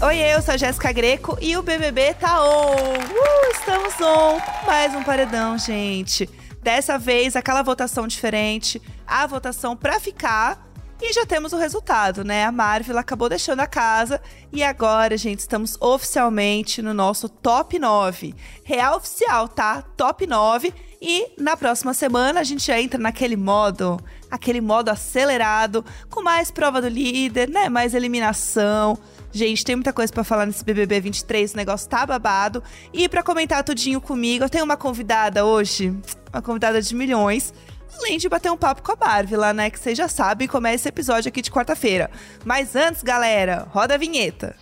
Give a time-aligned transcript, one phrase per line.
[0.00, 2.72] Oi, eu sou a Jéssica Greco e o BBB tá on!
[2.72, 4.38] Uh, estamos on!
[4.64, 6.30] Mais um paredão, gente.
[6.62, 10.70] Dessa vez, aquela votação diferente, a votação pra ficar.
[11.02, 12.44] E já temos o resultado, né?
[12.44, 14.20] A Marvel acabou deixando a casa
[14.52, 18.36] e agora, gente, estamos oficialmente no nosso top 9.
[18.62, 19.82] Real oficial, tá?
[19.96, 20.72] Top 9.
[21.02, 26.52] E na próxima semana a gente já entra naquele modo, aquele modo acelerado, com mais
[26.52, 27.68] prova do líder, né?
[27.68, 28.96] Mais eliminação.
[29.32, 32.62] Gente, tem muita coisa para falar nesse BBB 23, o negócio tá babado.
[32.92, 35.94] E para comentar tudinho comigo, eu tenho uma convidada hoje,
[36.32, 37.52] uma convidada de milhões.
[37.98, 39.70] Além de bater um papo com a Barbie lá, né?
[39.70, 42.10] Que vocês já sabem como é esse episódio aqui de quarta-feira.
[42.44, 44.54] Mas antes, galera, roda a vinheta.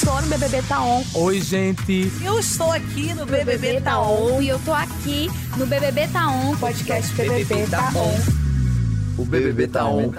[0.00, 1.04] Estou no BBB Tá On.
[1.14, 2.10] Oi, gente.
[2.24, 4.40] Eu estou aqui no BBB Tá On.
[4.40, 6.56] E eu tô aqui no BBB Tá On.
[6.56, 8.40] Podcast BBB Tá On.
[9.20, 10.10] O BBB tá on.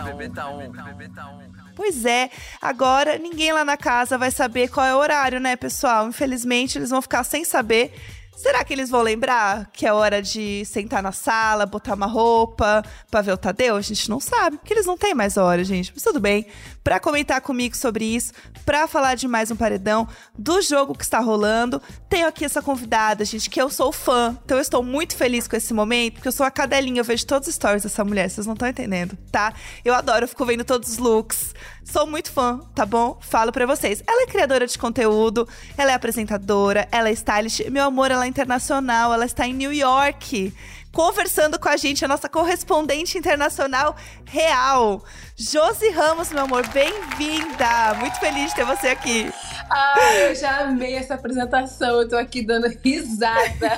[1.82, 2.30] Pois é,
[2.62, 6.08] agora ninguém lá na casa vai saber qual é o horário, né, pessoal?
[6.08, 7.92] Infelizmente, eles vão ficar sem saber.
[8.38, 12.84] Será que eles vão lembrar que é hora de sentar na sala, botar uma roupa
[13.10, 13.76] pra ver o Tadeu?
[13.76, 15.92] A gente não sabe, porque eles não têm mais hora, gente.
[15.92, 16.46] Mas tudo bem.
[16.84, 18.34] Pra comentar comigo sobre isso,
[18.66, 21.80] pra falar de mais um paredão, do jogo que está rolando,
[22.10, 24.36] tenho aqui essa convidada, gente, que eu sou fã.
[24.44, 27.26] Então eu estou muito feliz com esse momento, porque eu sou a cadelinha, eu vejo
[27.28, 29.54] todos os stories dessa mulher, vocês não estão entendendo, tá?
[29.86, 31.54] Eu adoro, eu fico vendo todos os looks.
[31.84, 33.20] Sou muito fã, tá bom?
[33.22, 34.04] Falo pra vocês.
[34.08, 37.68] Ela é criadora de conteúdo, ela é apresentadora, ela é stylist.
[37.70, 40.54] Meu amor, ela é internacional, ela está em New York.
[40.92, 45.02] Conversando com a gente, a nossa correspondente internacional real.
[45.38, 47.94] Josi Ramos, meu amor, bem-vinda!
[47.98, 49.32] Muito feliz de ter você aqui.
[49.70, 52.02] Ai, eu já amei essa apresentação.
[52.02, 53.78] Eu tô aqui dando risada.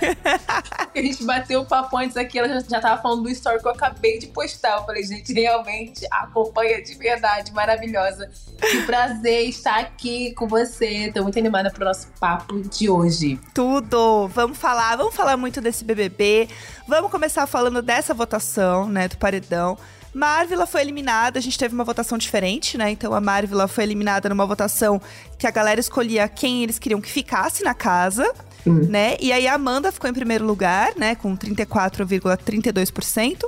[0.94, 3.68] a gente bateu o papo antes aqui, ela já, já tava falando do story que
[3.68, 4.78] eu acabei de postar.
[4.78, 8.30] Eu falei, gente, realmente acompanha de verdade, maravilhosa.
[8.60, 11.12] Que prazer estar aqui com você.
[11.14, 13.40] Tô muito animada pro nosso papo de hoje.
[13.54, 14.28] Tudo!
[14.30, 16.50] Vamos falar, vamos falar muito desse BBB.
[16.88, 19.78] Vamos começar falando dessa votação, né, do paredão.
[20.14, 22.92] Marvila foi eliminada, a gente teve uma votação diferente, né?
[22.92, 25.02] Então a Marvila foi eliminada numa votação
[25.40, 28.32] que a galera escolhia quem eles queriam que ficasse na casa,
[28.66, 29.18] né?
[29.20, 33.44] E aí a Amanda ficou em primeiro lugar, né, com 34,32%.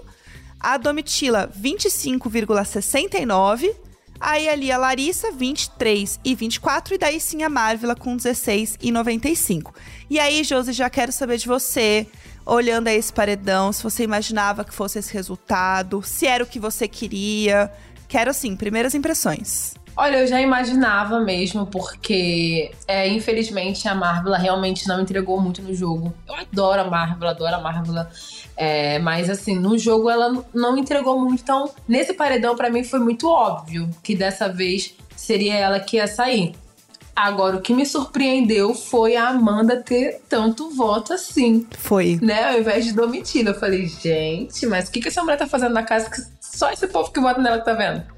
[0.60, 3.76] A Domitila, 25,69%.
[4.20, 8.92] Aí ali a Larissa, 23 e 24, e daí sim a Marvila com 16 e
[8.92, 9.74] 95.
[10.10, 12.08] E aí, Josi, já quero saber de você,
[12.46, 16.60] olhando a esse paredão, se você imaginava que fosse esse resultado, se era o que
[16.60, 17.72] você queria.
[18.08, 19.76] Quero, assim, primeiras impressões.
[19.98, 25.74] Olha, eu já imaginava mesmo, porque é, infelizmente a Marvel realmente não entregou muito no
[25.74, 26.14] jogo.
[26.28, 28.06] Eu adoro a Marvel, adoro a Marvel.
[28.58, 31.42] É, mas assim, no jogo ela não entregou muito.
[31.42, 36.08] Então, nesse paredão, pra mim foi muito óbvio que dessa vez seria ela que ia
[36.08, 36.54] sair.
[37.16, 42.20] Agora, o que me surpreendeu foi a Amanda ter tanto voto assim, Foi.
[42.22, 42.52] né?
[42.52, 43.52] Ao invés de Domitila.
[43.52, 46.70] Eu falei, gente, mas o que, que essa mulher tá fazendo na casa que só
[46.72, 48.15] esse povo que vota nela que tá vendo?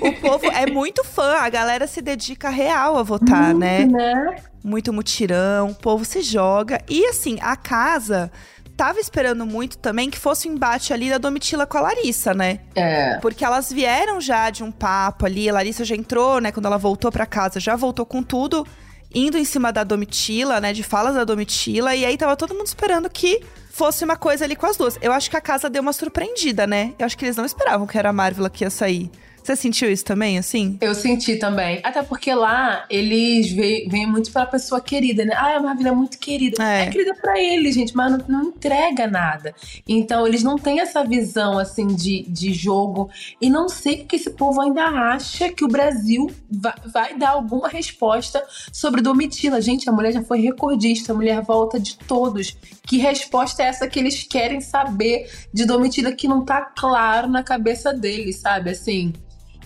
[0.00, 3.84] O povo é muito fã, a galera se dedica real a votar, né?
[3.84, 4.36] Né?
[4.64, 6.80] Muito mutirão, o povo se joga.
[6.88, 8.30] E assim, a casa
[8.76, 12.60] tava esperando muito também que fosse o embate ali da Domitila com a Larissa, né?
[12.74, 13.18] É.
[13.18, 16.50] Porque elas vieram já de um papo ali, a Larissa já entrou, né?
[16.50, 18.66] Quando ela voltou pra casa, já voltou com tudo,
[19.14, 20.72] indo em cima da Domitila, né?
[20.72, 24.56] De falas da Domitila, e aí tava todo mundo esperando que fosse uma coisa ali
[24.56, 24.98] com as duas.
[25.00, 26.92] Eu acho que a casa deu uma surpreendida, né?
[26.98, 29.10] Eu acho que eles não esperavam que era a Marvel que ia sair.
[29.42, 30.78] Você sentiu isso também, assim?
[30.80, 31.80] Eu senti também.
[31.82, 35.34] Até porque lá eles veem muito pela pessoa querida, né?
[35.36, 36.62] Ah, a Marvel é muito querida.
[36.62, 36.84] É.
[36.84, 39.54] É, querida pra eles, gente, mas não, não entrega nada.
[39.86, 43.10] Então eles não têm essa visão, assim, de, de jogo.
[43.40, 47.68] E não sei porque esse povo ainda acha que o Brasil vai, vai dar alguma
[47.68, 49.60] resposta sobre Domitila.
[49.60, 52.56] Gente, a mulher já foi recordista, a mulher volta de todos.
[52.86, 57.42] Que resposta é essa que eles querem saber de Domitila que não tá claro na
[57.42, 58.70] cabeça deles, sabe?
[58.70, 59.12] Assim.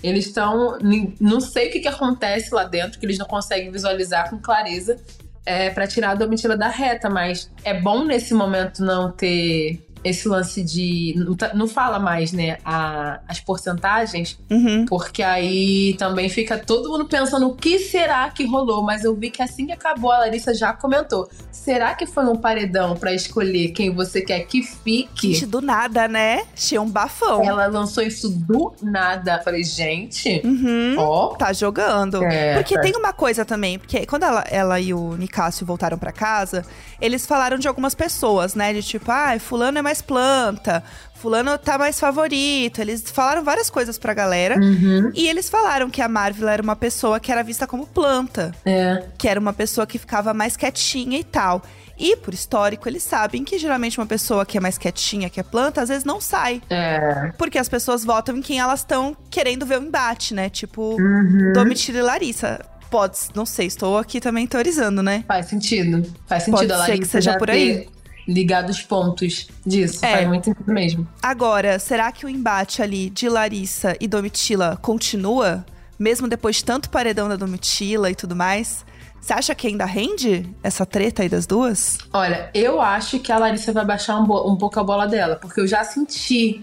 [0.03, 0.79] Eles estão.
[1.21, 4.99] Não sei o que, que acontece lá dentro, que eles não conseguem visualizar com clareza
[5.45, 10.29] é, para tirar a Domitila da reta, mas é bom nesse momento não ter esse
[10.29, 11.15] lance de.
[11.17, 12.59] Não, tá- não fala mais, né?
[12.65, 14.85] a- as porcentagens, Uhum.
[14.87, 18.83] porque aí também fica todo mundo pensando o que será que rolou.
[18.83, 21.29] Mas eu vi que assim que acabou, a Larissa já comentou.
[21.51, 25.33] Será que foi um paredão pra escolher quem você quer que fique?
[25.35, 26.45] Gente, do nada, né?
[26.55, 27.43] Tinha um bafão.
[27.45, 29.41] Ela lançou isso do nada.
[29.45, 30.95] Falei, gente, Uhum.
[30.99, 31.35] ó.
[31.35, 32.23] Tá jogando.
[32.23, 32.81] É, Porque tá.
[32.81, 36.65] tem uma coisa também, porque quando ela, ela e o Nicásio voltaram pra casa,
[37.01, 38.73] eles falaram de algumas pessoas, né?
[38.73, 40.83] De tipo, ah, fulano é mais planta,
[41.15, 42.81] fulano tá mais favorito.
[42.81, 44.59] Eles falaram várias coisas pra galera.
[44.59, 45.11] Uhum.
[45.15, 48.53] E eles falaram que a Marvel era uma pessoa que era vista como planta.
[48.65, 49.05] É.
[49.19, 51.63] Que era uma pessoa que ficava mais quietinha e tal.
[51.99, 55.43] E, por histórico, eles sabem que geralmente uma pessoa que é mais quietinha, que é
[55.43, 56.61] planta, às vezes não sai.
[56.69, 57.33] É.
[57.39, 60.51] Porque as pessoas votam em quem elas estão querendo ver o embate, né?
[60.51, 61.53] Tipo, Uhum.
[61.55, 62.61] Domitila e Larissa.
[62.91, 65.25] Pode, não sei, estou aqui também teorizando, né?
[65.27, 66.03] Faz sentido.
[66.27, 67.89] Faz sentido Pode a ser Larissa que seja por aí.
[68.27, 70.05] ligado os pontos disso.
[70.05, 70.13] É.
[70.13, 71.09] Faz muito sentido mesmo.
[71.23, 75.65] Agora, será que o embate ali de Larissa e Domitila continua?
[75.99, 78.85] Mesmo depois de tanto paredão da Domitila e tudo mais?
[79.21, 81.99] Você acha que ainda rende essa treta aí das duas?
[82.13, 85.61] Olha, eu acho que a Larissa vai baixar um, um pouco a bola dela, porque
[85.61, 86.63] eu já senti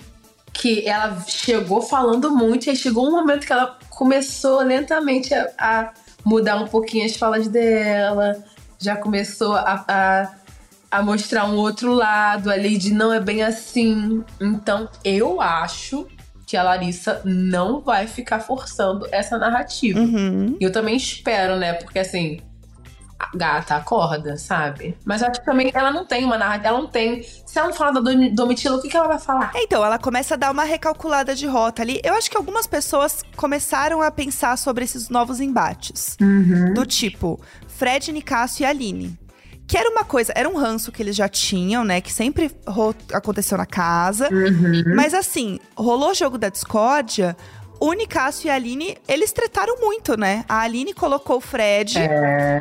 [0.54, 5.50] que ela chegou falando muito, e aí chegou um momento que ela começou lentamente a,
[5.58, 5.94] a
[6.24, 8.44] mudar um pouquinho as falas dela,
[8.80, 10.32] já começou a, a,
[10.92, 14.24] a mostrar um outro lado ali de não é bem assim.
[14.40, 16.08] Então, eu acho
[16.46, 20.00] que a Larissa não vai ficar forçando essa narrativa.
[20.00, 20.58] Uhum.
[20.60, 21.74] E eu também espero, né?
[21.74, 22.40] Porque assim,
[23.34, 24.98] gata acorda, sabe?
[25.06, 26.68] Mas eu acho que também ela não tem uma narrativa.
[26.70, 27.24] Ela não tem.
[27.24, 29.52] Se ela não fala da Domi- Domitila, o que, que ela vai falar?
[29.56, 32.00] Então, ela começa a dar uma recalculada de rota ali.
[32.04, 36.18] Eu acho que algumas pessoas começaram a pensar sobre esses novos embates.
[36.74, 39.18] Do tipo, Fred, Nicásio e Aline.
[39.66, 42.02] Que era uma coisa, era um ranço que eles já tinham, né?
[42.02, 42.52] Que sempre
[43.14, 44.28] aconteceu na casa.
[44.96, 47.36] Mas assim, rolou o jogo da discórdia.
[47.80, 50.46] O Nicásio e a Aline, eles tretaram muito, né?
[50.48, 52.00] A Aline colocou o Fred,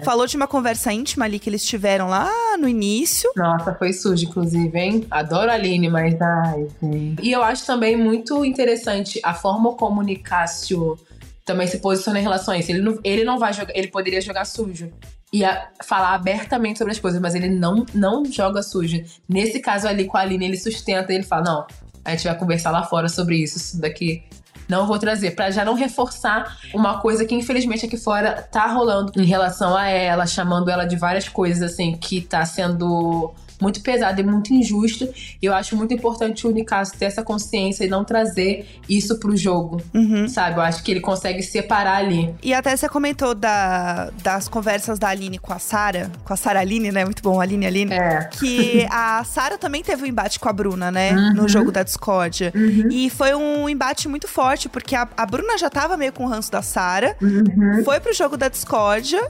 [0.05, 2.29] falou de uma conversa íntima ali que eles tiveram lá
[2.59, 3.31] no início.
[3.37, 5.07] Nossa, foi sujo, inclusive, hein?
[5.11, 7.23] Adoro a Aline, mas ai, gente.
[7.23, 10.99] E eu acho também muito interessante a forma como o Nicásio
[11.45, 12.71] também se posiciona em relação a isso.
[12.71, 14.91] Ele não, ele não vai jogar, ele poderia jogar sujo.
[15.33, 15.43] E
[15.83, 19.03] falar abertamente sobre as coisas, mas ele não, não joga sujo.
[19.27, 21.67] Nesse caso ali com a Aline, ele sustenta e ele fala: não,
[22.05, 23.57] a gente vai conversar lá fora sobre isso.
[23.57, 24.25] Isso daqui
[24.69, 25.33] não vou trazer.
[25.33, 29.89] Pra já não reforçar uma coisa que, infelizmente, aqui fora tá rolando em relação a
[29.89, 33.33] ela, chamando ela de várias coisas, assim, que tá sendo
[33.63, 35.09] muito pesado e muito injusto.
[35.41, 39.37] E eu acho muito importante o Unicasso ter essa consciência e não trazer isso pro
[39.37, 40.29] jogo, Uhum.
[40.29, 40.57] sabe?
[40.59, 42.35] Eu acho que ele consegue separar ali.
[42.43, 46.61] E até você comentou da, das conversas da Aline com a Sara, com a Sara
[46.61, 47.05] Aline, né?
[47.05, 47.93] Muito bom, Aline Aline.
[47.93, 48.25] É.
[48.33, 51.13] Que a Sara também teve um embate com a Bruna, né?
[51.13, 51.35] Uhum.
[51.35, 52.53] No jogo da discórdia.
[52.91, 56.29] E foi um embate muito forte, porque a, a Bruna já tava meio com o
[56.29, 57.17] ranço da Sara.
[57.23, 57.85] Uhum.
[57.85, 59.23] Foi pro jogo da discórdia.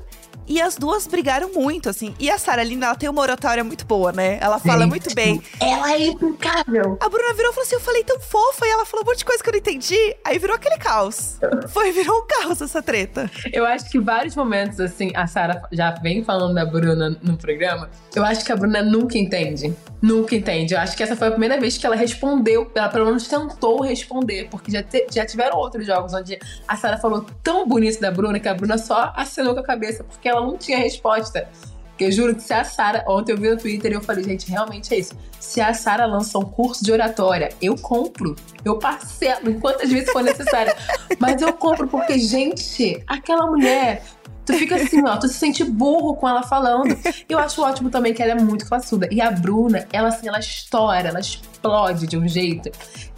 [0.53, 2.15] E as duas brigaram muito, assim.
[2.21, 4.37] E a Sara Aline, ela tem uma oratória muito boa, né?
[4.39, 5.43] Ela fala Gente, muito bem.
[5.59, 6.99] Ela é impecável.
[7.01, 8.67] A Bruna virou e falou assim: Eu falei tão fofa.
[8.67, 9.97] E ela falou um monte de coisa que eu não entendi.
[10.23, 11.39] Aí virou aquele caos.
[11.73, 13.31] Foi, virou um caos essa treta.
[13.51, 17.89] Eu acho que vários momentos, assim, a Sara já vem falando da Bruna no programa.
[18.15, 19.75] Eu acho que a Bruna nunca entende.
[20.03, 20.75] Nunca entende.
[20.75, 22.71] Eu acho que essa foi a primeira vez que ela respondeu.
[22.75, 24.49] Ela pelo menos tentou responder.
[24.51, 26.39] Porque já, te- já tiveram outros jogos onde
[26.69, 30.05] a Sara falou tão bonito da Bruna que a Bruna só acenou com a cabeça
[30.05, 31.49] porque ela não tinha resposta.
[31.91, 33.05] Porque eu juro que se a Sara.
[33.07, 35.15] Ontem eu vi no Twitter e eu falei, gente, realmente é isso.
[35.39, 38.35] Se a Sara lança um curso de oratória, eu compro.
[38.65, 40.75] Eu parcelo quantas vezes for necessário.
[41.21, 44.03] Mas eu compro porque, gente, aquela mulher.
[44.45, 46.99] Tu fica assim, ó, tu se sente burro com ela falando.
[47.29, 49.09] Eu acho ótimo também que ela é muito classuda.
[49.13, 52.69] E a Bruna, ela assim, ela estoura, ela explode de um jeito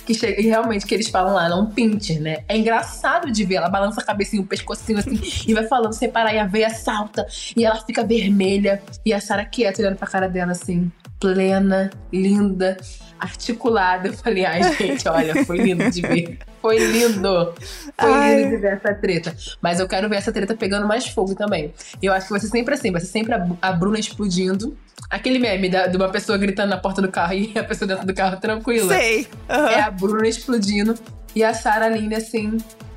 [0.05, 2.45] que chega, e realmente que eles falam lá, um pincher, né?
[2.49, 6.11] É engraçado de ver, ela balança a cabecinha, o pescocinho assim, e vai falando sem
[6.11, 7.27] parar, e a veia salta,
[7.57, 12.77] e ela fica vermelha, e a Sarah quieta olhando pra cara dela assim, plena, linda,
[13.19, 14.09] articulada.
[14.09, 16.39] Eu falei, ai, gente, olha, foi lindo de ver.
[16.61, 17.53] Foi lindo.
[17.99, 18.37] Foi Ai.
[18.37, 19.37] lindo de ver essa treta.
[19.61, 21.73] Mas eu quero ver essa treta pegando mais fogo também.
[22.03, 24.77] Eu acho que vai ser sempre assim, vai ser sempre a, a Bruna explodindo.
[25.11, 28.07] Aquele meme da- de uma pessoa gritando na porta do carro e a pessoa dentro
[28.07, 28.95] do carro tranquila.
[28.97, 29.29] Sei.
[29.49, 29.69] Aham.
[29.69, 30.95] É a Bruna explodindo
[31.35, 32.57] e a Sarah Aline, assim,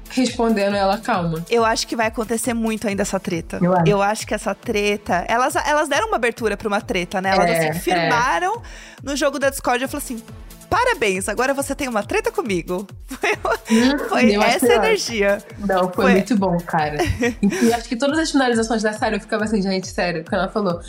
[0.09, 1.43] respondendo ela calma.
[1.49, 3.59] Eu acho que vai acontecer muito ainda essa treta.
[3.85, 4.27] Eu acho.
[4.27, 5.25] que essa treta.
[5.27, 7.31] Elas, elas deram uma abertura pra uma treta, né?
[7.31, 8.61] Elas É, assim, firmaram
[9.03, 9.83] no jogo da Discord.
[9.83, 10.23] Eu falei assim:
[10.69, 12.87] parabéns, agora você tem uma treta comigo.
[13.17, 15.39] Foi, foi eu essa energia.
[15.59, 16.11] Não, foi, Foi.
[16.13, 16.97] muito bom, cara.
[17.41, 20.49] e acho que todas as finalizações da Sarah eu ficava assim, gente, sério, quando ela
[20.49, 20.79] falou.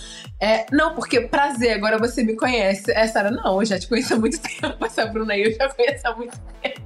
[0.41, 2.91] É, não, porque prazer, agora você me conhece.
[2.93, 4.85] É, Sarah, não, eu já te conheço há muito tempo.
[4.85, 6.81] Essa Bruna aí eu já conheço há muito tempo.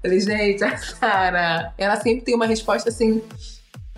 [0.00, 3.22] Falei, gente, a Sarah, ela sempre tem uma resposta assim,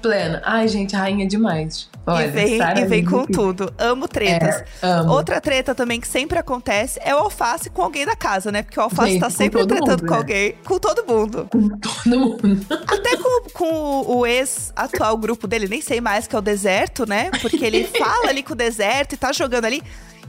[0.08, 0.42] plena.
[0.44, 1.88] Ai, gente, rainha demais.
[2.06, 3.73] Olha, e vem, e vem com tudo.
[3.78, 4.62] Amo tretas.
[4.82, 5.11] Amo.
[5.14, 8.62] Outra treta também que sempre acontece é o alface com alguém da casa, né?
[8.62, 10.16] Porque o alface Gente, tá com sempre tretando mundo, com né?
[10.18, 10.54] alguém.
[10.66, 11.49] Com todo mundo.
[11.50, 12.66] Todo mundo.
[12.87, 17.08] Até com, com o- o ex-atual grupo dele, nem sei mais, que é o Deserto,
[17.08, 17.30] né?
[17.40, 19.82] Porque ele fala ali com o Deserto e tá jogando ali.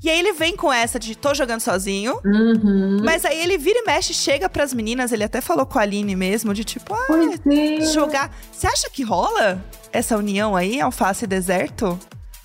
[0.05, 2.21] E aí ele vem com essa de tô jogando sozinho.
[2.23, 2.99] Uhum.
[3.03, 6.15] Mas aí ele vira e mexe, chega pras meninas, ele até falou com a Aline
[6.15, 7.81] mesmo, de tipo, ah, Pois é.
[7.91, 8.29] jogar.
[8.51, 9.59] Você acha que rola
[9.91, 11.97] essa união aí, alface e deserto?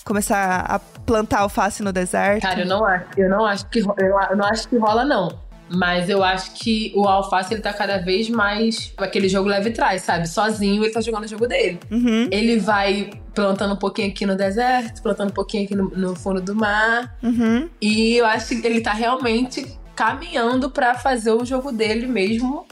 [0.07, 2.41] Começar a plantar alface no deserto?
[2.41, 5.29] Cara, eu não acho, eu não acho que eu não acho que rola não.
[5.73, 10.03] Mas eu acho que o Alface ele tá cada vez mais aquele jogo leve trás,
[10.03, 10.29] sabe?
[10.29, 11.79] Sozinho ele tá jogando o jogo dele.
[11.91, 16.17] Uhum, Ele vai plantando um pouquinho aqui no deserto, plantando um pouquinho aqui no, no
[16.17, 17.17] fundo do mar.
[17.23, 17.69] uhum.
[17.81, 22.67] E eu acho que ele tá realmente caminhando pra fazer o jogo dele mesmo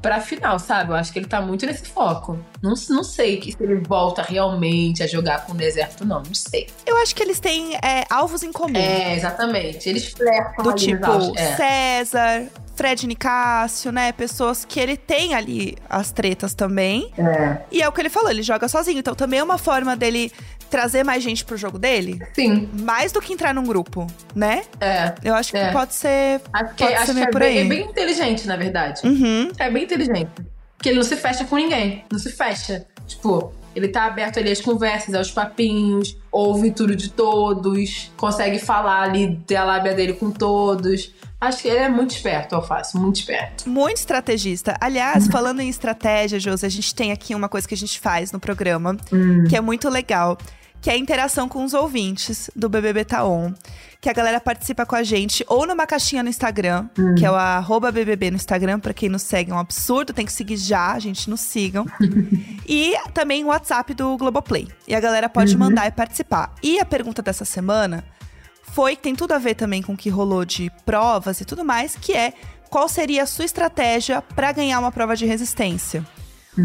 [0.00, 0.90] pra final, sabe?
[0.90, 2.38] Eu acho que ele tá muito nesse foco.
[2.62, 6.22] Não, não sei que se ele volta realmente a jogar com o deserto, não.
[6.22, 6.68] Não sei.
[6.86, 8.76] Eu acho que eles têm é, alvos em comum.
[8.76, 9.88] É, exatamente.
[9.88, 11.56] Eles flertam Do tipo é.
[11.56, 14.12] César, Fred Nicásio, né?
[14.12, 17.12] Pessoas que ele tem ali as tretas também.
[17.18, 17.58] É.
[17.70, 18.98] E é o que ele falou, ele joga sozinho.
[18.98, 20.32] Então também é uma forma dele
[20.70, 22.18] trazer mais gente pro jogo dele.
[22.32, 24.62] Sim, Mais do que entrar num grupo, né?
[24.80, 25.14] é.
[25.22, 25.72] Eu acho que É.
[25.72, 26.40] pode ser.
[26.52, 27.64] Acho que, Pode acho ser que meio é, por bem, aí.
[27.66, 29.00] é bem inteligente, na verdade.
[29.06, 29.50] Uhum.
[29.58, 30.30] É bem inteligente.
[30.76, 32.04] Porque ele não se fecha com ninguém.
[32.10, 32.86] Não se fecha.
[33.06, 39.02] Tipo, ele tá aberto ali às conversas, aos papinhos, ouve tudo de todos, consegue falar
[39.02, 41.12] ali, ter a lábia dele com todos.
[41.40, 43.68] Acho que ele é muito esperto, Alface, muito esperto.
[43.68, 44.76] Muito estrategista.
[44.80, 48.30] Aliás, falando em estratégia, Josi, a gente tem aqui uma coisa que a gente faz
[48.30, 48.96] no programa,
[49.48, 50.36] que é muito legal,
[50.80, 53.52] que é a interação com os ouvintes do BBB Tá On.
[54.00, 57.34] Que a galera participa com a gente ou numa caixinha no Instagram, que é o
[57.34, 60.98] arroba BBB no Instagram, pra quem nos segue, é um absurdo, tem que seguir já,
[60.98, 61.84] gente, nos sigam.
[62.66, 64.68] e também o WhatsApp do Globoplay.
[64.88, 66.54] E a galera pode mandar e participar.
[66.62, 68.02] E a pergunta dessa semana
[68.72, 71.62] foi que tem tudo a ver também com o que rolou de provas e tudo
[71.62, 72.32] mais, que é
[72.70, 76.06] qual seria a sua estratégia pra ganhar uma prova de resistência?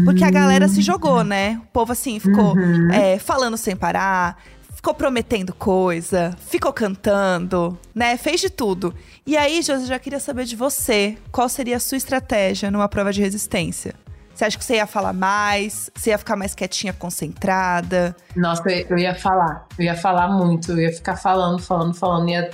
[0.04, 1.60] Porque a galera se jogou, né?
[1.64, 2.54] O povo assim ficou
[2.92, 4.36] é, falando sem parar,
[4.74, 8.16] ficou prometendo coisa, ficou cantando, né?
[8.16, 8.94] Fez de tudo.
[9.26, 12.88] E aí, Josi, eu já queria saber de você, qual seria a sua estratégia numa
[12.88, 13.94] prova de resistência?
[14.36, 15.90] Você acha que você ia falar mais?
[15.94, 18.14] Você ia ficar mais quietinha, concentrada?
[18.36, 19.66] Nossa, eu, ia falar.
[19.78, 20.72] Eu ia falar muito.
[20.72, 22.28] Eu ia ficar falando, falando, falando.
[22.28, 22.50] Ia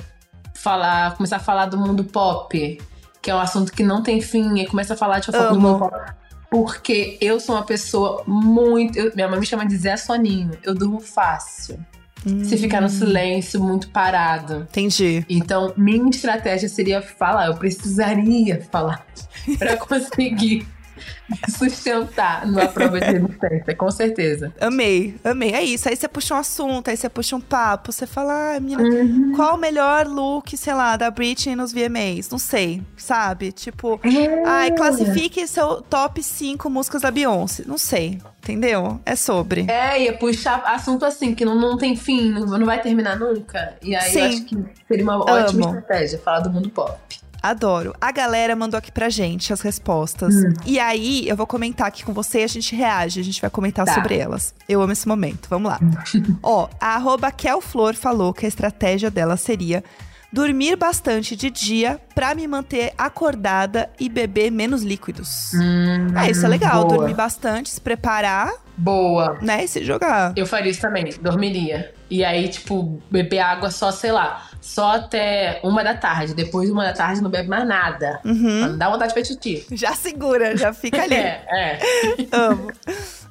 [0.55, 2.81] falar, começar a falar do mundo pop,
[3.21, 4.61] que é um assunto que não tem fim.
[4.61, 6.22] E começa a falar de fofoca do mundo pop.
[6.53, 8.99] Porque eu sou uma pessoa muito.
[8.99, 10.51] eu- minha mãe me chama de Zé Soninho.
[10.63, 11.79] Eu durmo fácil.
[12.45, 14.67] Se ficar no silêncio, muito parado.
[14.71, 15.25] Entendi.
[15.31, 17.47] Então, minha estratégia seria falar.
[17.47, 19.05] Eu precisaria falar
[19.59, 20.67] pra conseguir
[21.49, 24.53] sustentar numa prova de resistência, com certeza.
[24.61, 25.53] Amei, amei.
[25.53, 25.89] É isso.
[25.89, 28.83] Aí você puxa um assunto, aí você puxa um papo, você fala, ah, menina,
[29.37, 32.29] qual o melhor look, sei lá, da Britney nos VMAs?
[32.31, 33.53] Não sei, sabe?
[33.53, 34.01] Tipo,
[34.47, 37.65] ai, classifique seu top 5 músicas da Beyoncé.
[37.67, 39.01] Não sei, entendeu?
[39.05, 39.67] É sobre.
[39.69, 43.77] É, ia puxar assunto assim, que não, não tem fim, não, vai terminar nunca.
[43.83, 44.19] E aí Sim.
[44.19, 45.79] eu acho que seria uma ótima Amo.
[45.79, 47.22] estratégia falar do mundo pop.
[47.43, 47.95] Adoro.
[48.01, 50.35] A galera mandou aqui pra gente as respostas.
[50.65, 53.19] E aí, eu vou comentar aqui com você e a gente reage.
[53.21, 53.95] A gente vai comentar Tá.
[53.95, 54.55] sobre elas.
[54.69, 55.49] Eu amo esse momento.
[55.51, 55.81] Vamos lá.
[56.43, 59.83] Ó, a arroba Kelflor falou que a estratégia dela seria
[60.33, 65.53] dormir bastante de dia pra me manter acordada e beber menos líquidos.
[66.25, 66.85] é, isso é legal.
[66.85, 66.97] Hum, boa.
[67.01, 69.37] Dormir bastante, se preparar, Boa.
[69.43, 69.65] né?
[69.65, 70.33] E se jogar.
[70.35, 71.93] Eu faria isso também, dormiria.
[72.09, 76.33] E aí, tipo, beber água só, sei lá, só até uma da tarde.
[76.33, 78.21] Depois de uma da tarde não bebe mais nada.
[78.25, 78.69] Uhum.
[78.69, 79.67] Não dar vontade de pedir.
[79.73, 81.13] Já segura, já fica ali.
[81.23, 81.81] É, é.
[82.33, 82.71] Amo.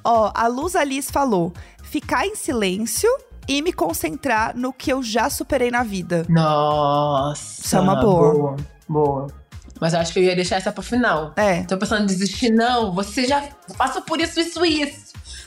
[0.04, 3.10] Ó, a Luz Alice falou: ficar em silêncio
[3.48, 6.24] e me concentrar no que eu já superei na vida.
[6.28, 7.62] Nossa.
[7.62, 8.32] Isso é uma boa.
[8.34, 8.56] Boa,
[8.88, 9.42] boa.
[9.80, 11.32] Mas eu acho que eu ia deixar essa pro final.
[11.34, 11.64] É.
[11.64, 12.92] Tô pensando em desistir, não.
[12.92, 13.42] Você já
[13.76, 15.01] passou por isso, isso e isso.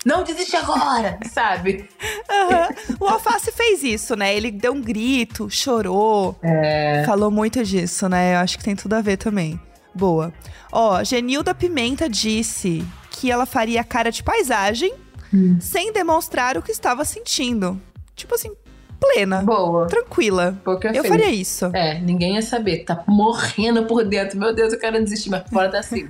[0.06, 1.90] Não desiste agora, sabe?
[2.30, 2.70] Aham.
[3.00, 4.36] O Alface fez isso, né?
[4.36, 6.38] Ele deu um grito, chorou.
[6.44, 7.04] É.
[7.06, 8.36] Falou muito disso, né?
[8.36, 9.60] Eu acho que tem tudo a ver também.
[9.94, 10.32] Boa.
[10.72, 14.94] Ó, Genilda Pimenta disse que ela faria cara de paisagem
[15.34, 15.58] Hum.
[15.60, 17.82] sem demonstrar o que estava sentindo.
[18.16, 18.52] Tipo assim,
[19.00, 19.88] plena, Boa.
[19.88, 20.58] tranquila.
[20.64, 21.66] Pouco Eu faria isso.
[21.74, 22.84] É, ninguém ia saber.
[22.86, 24.38] Tá morrendo por dentro.
[24.38, 26.08] Meu Deus, eu quero desistir, mas fora tá assim.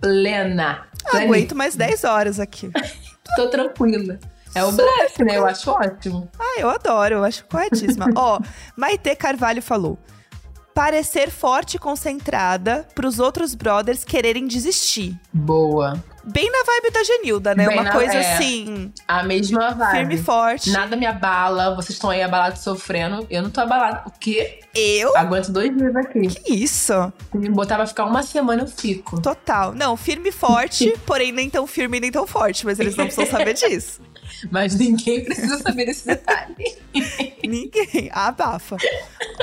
[0.00, 0.86] Plena.
[1.10, 1.24] Plena.
[1.24, 2.70] Aguento mais 10 horas aqui.
[3.36, 4.18] Tô tranquila.
[4.54, 5.36] É o blefe, né?
[5.36, 6.28] Eu acho ótimo.
[6.38, 8.06] Ah, eu adoro, eu acho corretíssima.
[8.16, 8.40] Ó,
[8.76, 9.98] Maite Carvalho falou:
[10.74, 15.18] parecer forte e concentrada pros outros brothers quererem desistir.
[15.32, 16.02] Boa.
[16.32, 17.66] Bem na vibe da Genilda, né?
[17.66, 18.34] Bem Uma na- coisa é.
[18.34, 19.90] assim, A mesma vibe.
[19.98, 20.70] firme e forte.
[20.70, 21.74] Nada me abala.
[21.74, 23.26] Vocês estão aí abalados sofrendo.
[23.30, 24.02] Eu não tô abalada.
[24.06, 24.60] O quê?
[24.74, 25.16] Eu?
[25.16, 26.26] Aguento dois dias aqui.
[26.28, 27.12] Que isso?
[27.32, 29.20] Se me botar pra ficar uma semana, eu fico.
[29.20, 29.74] Total.
[29.74, 33.30] Não, firme e forte, porém nem tão firme nem tão forte, mas eles não precisam
[33.30, 34.00] saber disso.
[34.50, 36.76] Mas ninguém precisa saber desse detalhe.
[37.42, 38.10] Ninguém.
[38.12, 38.76] Abafa.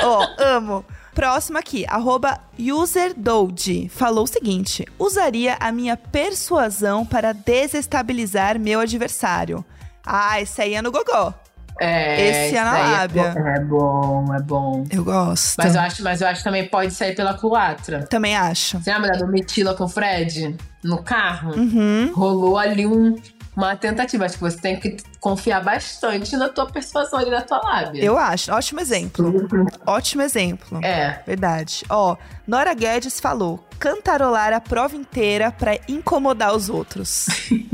[0.01, 0.85] Ó, amo.
[1.15, 3.89] Próximo aqui, arroba UserDold.
[3.89, 9.63] Falou o seguinte: usaria a minha persuasão para desestabilizar meu adversário.
[10.05, 11.33] Ah, esse aí é no gogó.
[11.77, 13.33] É, Esse é na daí lábia.
[13.57, 14.85] É bom, é bom.
[14.89, 15.55] Eu gosto.
[15.57, 18.03] Mas eu, acho, mas eu acho que também pode sair pela culatra.
[18.07, 18.79] Também acho.
[18.79, 20.55] Você lembra da Domitila com o Fred?
[20.81, 21.53] No carro?
[21.53, 22.13] Uhum.
[22.15, 23.15] Rolou ali um-
[23.55, 24.25] uma tentativa.
[24.25, 28.03] Acho que você tem que confiar bastante na tua persuasão ali na tua lábia.
[28.03, 28.51] Eu acho.
[28.51, 29.47] Ótimo exemplo.
[29.85, 30.79] Ótimo exemplo.
[30.83, 31.21] É.
[31.25, 31.83] Verdade.
[31.89, 37.27] Ó, Nora Guedes falou: cantarolar a prova inteira pra incomodar os outros.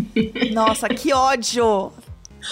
[0.54, 1.92] Nossa, que ódio!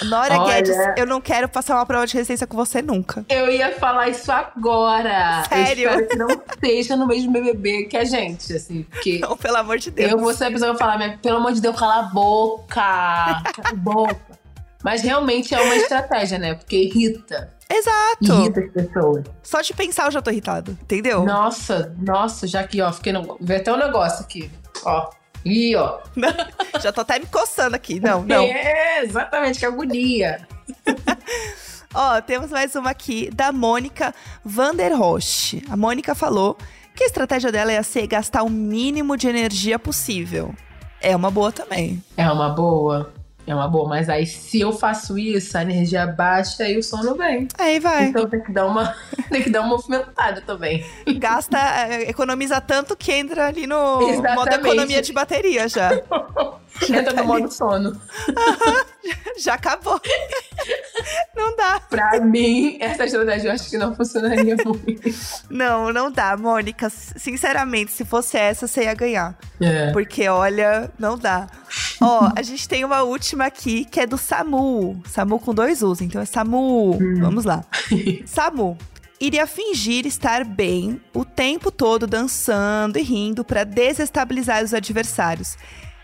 [0.03, 0.55] Nora Olha.
[0.55, 3.25] Guedes, eu não quero passar uma prova de resistência com você nunca.
[3.29, 5.43] Eu ia falar isso agora.
[5.49, 5.89] Sério?
[5.89, 8.83] Eu espero que não esteja no mesmo BBB que a gente, assim.
[8.83, 10.11] Porque Não, pelo amor de Deus.
[10.11, 12.03] eu vou ser a pessoa que vai falar, "Mas, pelo amor de Deus, cala a
[12.03, 12.75] boca.
[12.75, 14.39] Cala a boca.
[14.83, 16.53] Mas realmente é uma estratégia, né?
[16.55, 17.53] Porque irrita.
[17.71, 18.23] Exato.
[18.41, 19.23] Irrita as pessoas.
[19.43, 21.23] Só de pensar eu já tô irritado, entendeu?
[21.25, 23.37] Nossa, nossa, já que, ó, fiquei no.
[23.41, 24.49] Vê até um negócio aqui.
[24.85, 25.09] Ó.
[25.45, 25.99] Ih, ó.
[26.79, 27.99] já tô até me coçando aqui.
[27.99, 28.43] Não, não.
[28.43, 30.47] É, exatamente, que agonia.
[31.93, 34.13] Ó, temos mais uma aqui da Mônica
[34.45, 35.63] Vanderroche.
[35.69, 36.55] A Mônica falou
[36.95, 40.53] que a estratégia dela ia ser gastar o mínimo de energia possível.
[41.01, 42.03] É uma boa também.
[42.15, 43.11] É uma boa.
[43.49, 43.89] É uma boa.
[43.89, 47.47] Mas aí, se eu faço isso, a energia baixa e o sono vem.
[47.57, 48.03] Aí vai.
[48.03, 48.95] Então tem que dar uma,
[49.31, 50.85] tem que dar uma movimentada também.
[51.17, 54.67] Gasta, eh, economiza tanto que entra ali no modo Exatamente.
[54.67, 55.89] economia de bateria já.
[56.87, 57.99] Entra no modo sono.
[59.37, 59.99] Já acabou.
[61.35, 61.79] Não dá.
[61.89, 65.09] Pra mim, essa estratégia eu acho que não funcionaria muito.
[65.49, 66.89] Não, não dá, Mônica.
[66.89, 69.37] Sinceramente, se fosse essa, você ia ganhar.
[69.59, 69.91] É.
[69.91, 71.47] Porque, olha, não dá.
[72.01, 75.01] Ó, a gente tem uma última aqui que é do Samu.
[75.05, 76.97] Samu com dois U's, então é Samu.
[77.19, 77.63] Vamos lá.
[78.25, 78.77] Samu.
[79.19, 85.57] Iria fingir estar bem o tempo todo dançando e rindo pra desestabilizar os adversários.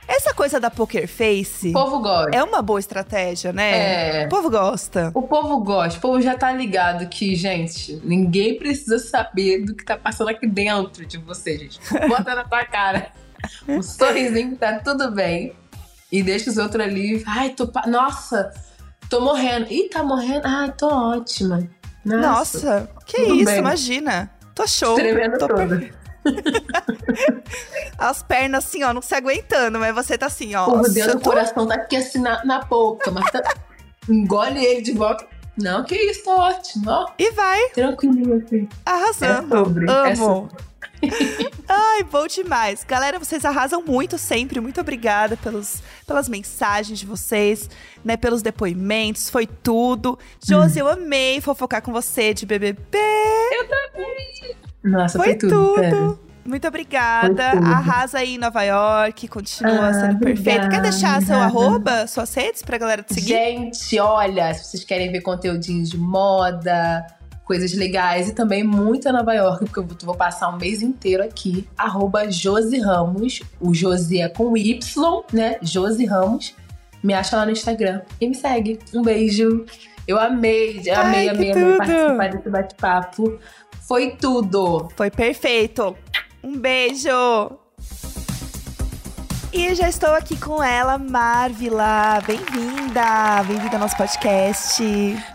[0.07, 2.37] Essa coisa da poker face O povo gosta.
[2.37, 4.21] é uma boa estratégia, né?
[4.23, 4.25] É.
[4.25, 5.11] O povo gosta.
[5.15, 9.83] O povo gosta, o povo já tá ligado que, gente, ninguém precisa saber do que
[9.83, 11.79] tá passando aqui dentro de você, gente.
[12.07, 13.11] Bota na tua cara.
[13.67, 15.53] Um sorrisinho tá tudo bem.
[16.11, 17.23] E deixa os outros ali.
[17.27, 17.67] Ai, tô.
[17.67, 18.51] pa- Nossa,
[19.09, 19.65] tô morrendo.
[19.71, 20.45] Ih, tá morrendo?
[20.45, 21.67] Ai, tô ótima.
[22.03, 22.27] Nossa.
[22.27, 23.57] Nossa, que isso, bem.
[23.57, 24.31] imagina.
[24.53, 24.95] Tô show.
[24.95, 25.89] Tremendo Tô toda.
[27.97, 30.65] As pernas assim, ó, não se aguentando, mas você tá assim, ó.
[30.65, 33.41] Por eu o tô- coração tá aqui assim na, na boca, mas tá...
[34.09, 35.25] engole ele de volta.
[35.57, 37.07] Não, que isso, tá ótimo, ó.
[37.17, 38.67] E vai, Tranquilinho assim.
[38.85, 39.55] arrasando.
[39.55, 40.49] É sobre, é Amo.
[41.67, 42.83] Ai, bom demais.
[42.83, 44.59] Galera, vocês arrasam muito sempre.
[44.59, 47.69] Muito obrigada pelos, pelas mensagens de vocês,
[48.03, 48.15] né?
[48.17, 49.29] Pelos depoimentos.
[49.29, 50.17] Foi tudo.
[50.45, 52.97] Josi, eu amei fofocar com você de BBB.
[54.83, 56.19] Nossa, Foi, foi, tudo, tudo.
[56.45, 57.51] Muito obrigada.
[57.51, 57.65] Tudo.
[57.65, 59.27] Arrasa aí em Nova York.
[59.27, 60.69] Continua Ah, sendo perfeito.
[60.69, 63.27] Quer deixar seu arroba, suas redes pra galera te seguir?
[63.29, 67.03] Gente, olha, se vocês querem ver conteúdinhos de moda,
[67.45, 71.67] coisas legais e também muita Nova York, porque eu vou- passar um mês inteiro aqui.
[71.77, 73.41] Arroba Josi Ramos.
[73.61, 75.57] O Josi é com Y, né?
[75.61, 76.53] Josi Ramos.
[77.03, 78.79] Me acha lá no Instagram e me segue.
[78.93, 79.63] Um beijo.
[80.07, 83.39] Eu amei, amei, Ai, amei, amei participar desse bate-papo.
[83.87, 84.89] Foi tudo.
[84.95, 85.95] Foi perfeito.
[86.43, 87.09] Um beijo.
[89.57, 92.21] E já estou aqui com ela, Marvila.
[92.27, 93.41] Bem-vinda.
[93.47, 94.83] Bem-vinda ao nosso podcast.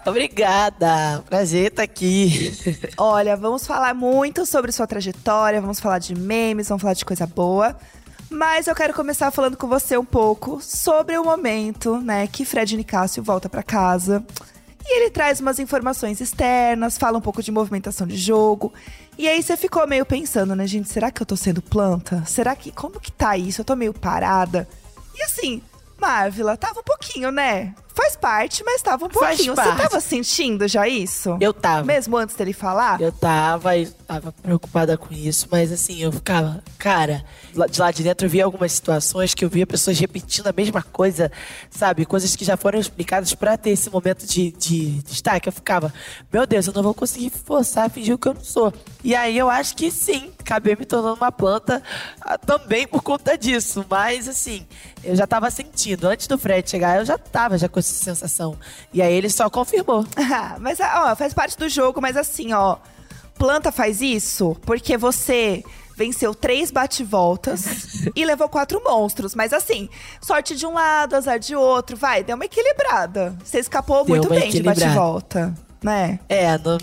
[0.05, 2.53] Obrigada, prazer estar aqui.
[2.99, 7.27] Olha, vamos falar muito sobre sua trajetória, vamos falar de memes, vamos falar de coisa
[7.27, 7.75] boa.
[8.29, 12.77] Mas eu quero começar falando com você um pouco sobre o momento, né, que Fred
[12.77, 14.23] Nicásio volta pra casa.
[14.85, 18.71] E ele traz umas informações externas, fala um pouco de movimentação de jogo.
[19.21, 22.25] E aí você ficou meio pensando, né, gente, será que eu tô sendo planta?
[22.25, 23.61] Será que como que tá isso?
[23.61, 24.67] Eu tô meio parada.
[25.15, 25.61] E assim,
[25.99, 27.75] Marvila, tava um pouquinho, né?
[28.01, 29.55] Faz parte, mas tava um pouquinho.
[29.55, 31.37] Você tava sentindo já isso?
[31.39, 31.85] Eu tava.
[31.85, 32.99] Mesmo antes dele falar?
[32.99, 37.23] Eu tava, eu tava preocupada com isso, mas assim, eu ficava, cara,
[37.71, 40.83] de lá de dentro eu via algumas situações que eu via pessoas repetindo a mesma
[40.83, 41.31] coisa,
[41.69, 42.07] sabe?
[42.07, 45.51] Coisas que já foram explicadas pra ter esse momento de, de destaque.
[45.51, 45.93] Eu ficava,
[46.33, 48.73] meu Deus, eu não vou conseguir forçar, fingir o que eu não sou.
[49.05, 51.83] E aí eu acho que sim, acabei me tornando uma planta
[52.23, 53.85] ah, também por conta disso.
[53.91, 54.67] Mas assim,
[55.05, 56.09] eu já tava sentindo.
[56.09, 58.57] Antes do Fred chegar, eu já tava já com essa sensação.
[58.93, 60.05] E aí ele só confirmou.
[60.61, 62.77] mas, ó, faz parte do jogo, mas assim, ó.
[63.35, 65.65] Planta faz isso porque você
[65.97, 69.35] venceu três bate-voltas e levou quatro monstros.
[69.35, 69.89] Mas assim,
[70.21, 71.97] sorte de um lado, azar de outro.
[71.97, 73.37] Vai, deu uma equilibrada.
[73.45, 76.19] Você escapou Deu muito bem de bate-volta, né?
[76.29, 76.79] É, não-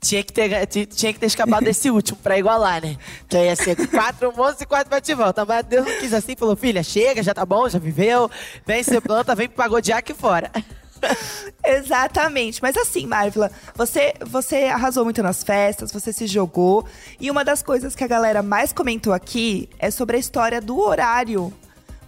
[0.00, 2.96] tinha que ter, ti- tinha que ter escapado desse último pra igualar, né?
[3.28, 5.44] Que aí ia ser quatro moços e quatro bate-volta.
[5.44, 8.30] Mas Deus não quis assim, falou, filha, chega, já tá bom, já viveu.
[8.66, 10.50] Vem ser planta, vem pagodear aqui fora.
[11.64, 12.60] Exatamente.
[12.62, 16.84] Mas assim, Marvila, você, você arrasou muito nas festas, você se jogou.
[17.20, 20.78] E uma das coisas que a galera mais comentou aqui é sobre a história do
[20.80, 21.52] horário.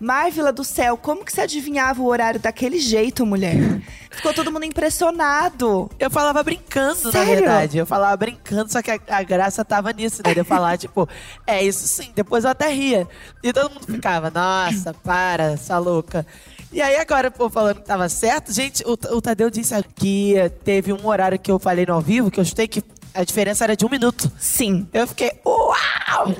[0.01, 3.83] Marvila do céu, como que você adivinhava o horário daquele jeito, mulher?
[4.11, 5.91] Ficou todo mundo impressionado.
[5.99, 7.27] Eu falava brincando, na Sério?
[7.27, 7.77] verdade.
[7.77, 10.33] Eu falava brincando, só que a, a graça tava nisso, né?
[10.33, 11.07] De eu falar, tipo,
[11.47, 12.11] é isso sim.
[12.15, 13.07] Depois eu até ria.
[13.43, 16.27] E todo mundo ficava, nossa, para, essa louca.
[16.73, 20.35] E aí agora, pô, falando que tava certo, gente, o, o Tadeu disse que
[20.65, 22.83] teve um horário que eu falei no ao vivo, que eu chutei que
[23.14, 24.31] a diferença era de um minuto.
[24.38, 24.87] Sim.
[24.92, 25.75] Eu fiquei, uau!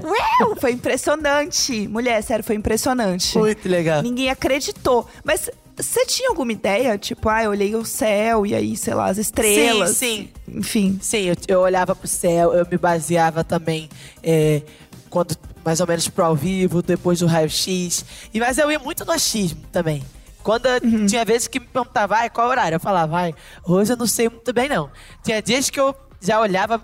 [0.02, 1.88] Uau, foi impressionante.
[1.88, 3.37] Mulher, sério, foi impressionante.
[3.37, 4.02] Muito legal.
[4.02, 5.09] Ninguém acreditou.
[5.24, 6.96] Mas você tinha alguma ideia?
[6.98, 9.96] Tipo, ah, eu olhei o céu e aí, sei lá, as estrelas.
[9.96, 10.98] Sim, Enfim.
[11.00, 13.88] Sim, eu, eu olhava pro céu, eu me baseava também
[14.22, 14.62] é,
[15.09, 18.04] quando mais ou menos pro ao vivo, depois do raio-x.
[18.33, 20.02] E mas eu ia muito no achismo também.
[20.42, 22.76] Quando eu- tinha vezes que me perguntava, ai, qual horário?
[22.76, 23.35] Eu falava, vai,
[23.66, 24.90] hoje eu não sei muito bem, não.
[25.22, 26.83] Tinha dias que eu já olhava,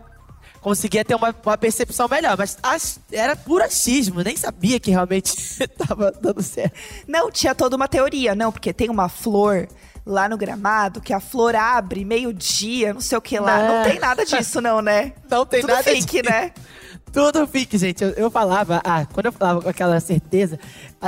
[0.60, 5.34] conseguia ter uma, uma percepção melhor, mas ach- era puro achismo, nem sabia que realmente
[5.78, 6.74] tava dando certo.
[7.06, 9.68] Não, tinha toda uma teoria, não, porque tem uma flor
[10.04, 13.58] lá no gramado que a flor abre meio-dia, não sei o que lá.
[13.58, 13.84] Não, Não.
[13.90, 15.12] tem nada disso, não, né?
[15.28, 16.30] Não tem Tudo nada fake, disso.
[16.32, 16.52] né?
[17.16, 18.04] Tudo fique, gente.
[18.04, 20.60] Eu, eu falava, ah, quando eu falava com aquela certeza,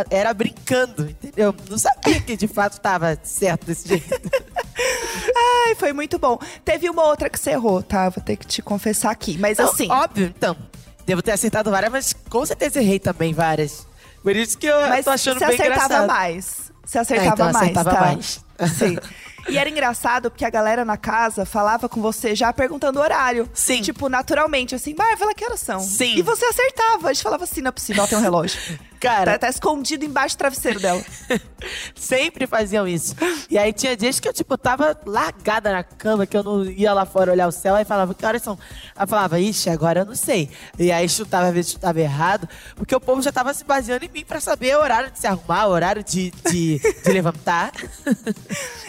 [0.09, 1.55] era brincando, entendeu?
[1.69, 4.09] Não sabia que de fato tava certo desse jeito.
[5.69, 6.39] Ai, foi muito bom.
[6.65, 8.09] Teve uma outra que você errou, tá?
[8.09, 9.37] Vou ter que te confessar aqui.
[9.37, 10.57] Mas assim, Óbvio, então.
[11.05, 13.87] Devo ter acertado várias, mas com certeza errei também várias.
[14.23, 16.07] Por isso que eu mas tô achando você bem acertava engraçado.
[16.07, 16.73] mais.
[16.87, 18.01] Você acertava É, então mais, acertava tá?
[18.01, 18.45] mais.
[18.79, 18.99] Sim.
[19.49, 23.49] E era engraçado porque a galera na casa falava com você já perguntando o horário.
[23.55, 23.81] Sim.
[23.83, 25.81] Tipo, naturalmente, assim, Marvela, que horas são?
[25.81, 26.17] Sim.
[26.17, 27.09] E você acertava.
[27.09, 28.59] A gente falava assim, não é possível, ela tem um relógio.
[29.01, 31.03] Cara, Tá, tá escondido embaixo do travesseiro dela.
[31.95, 33.15] sempre faziam isso.
[33.51, 36.93] E aí tinha dias que eu, tipo, tava largada na cama, que eu não ia
[36.93, 38.59] lá fora olhar o céu, aí falava, que horas são?
[38.97, 40.51] Aí falava, ixi, agora eu não sei.
[40.79, 44.09] E aí chutava, às vezes chutava errado, porque o povo já tava se baseando em
[44.09, 47.73] mim pra saber o horário de se arrumar, o horário de, de, de levantar.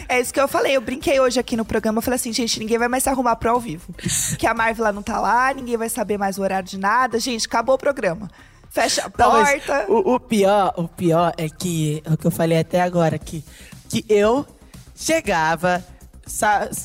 [0.08, 0.76] É isso que eu falei.
[0.76, 1.98] Eu brinquei hoje aqui no programa.
[1.98, 3.94] Eu falei assim, gente, ninguém vai mais se arrumar pro ao vivo.
[4.38, 7.18] Que a Marvela não tá lá, ninguém vai saber mais o horário de nada.
[7.18, 8.28] Gente, acabou o programa.
[8.70, 9.86] Fecha a Não, porta.
[9.88, 13.44] o, o pior, o pior é que é o que eu falei até agora que
[13.88, 14.46] que eu
[14.94, 15.84] chegava,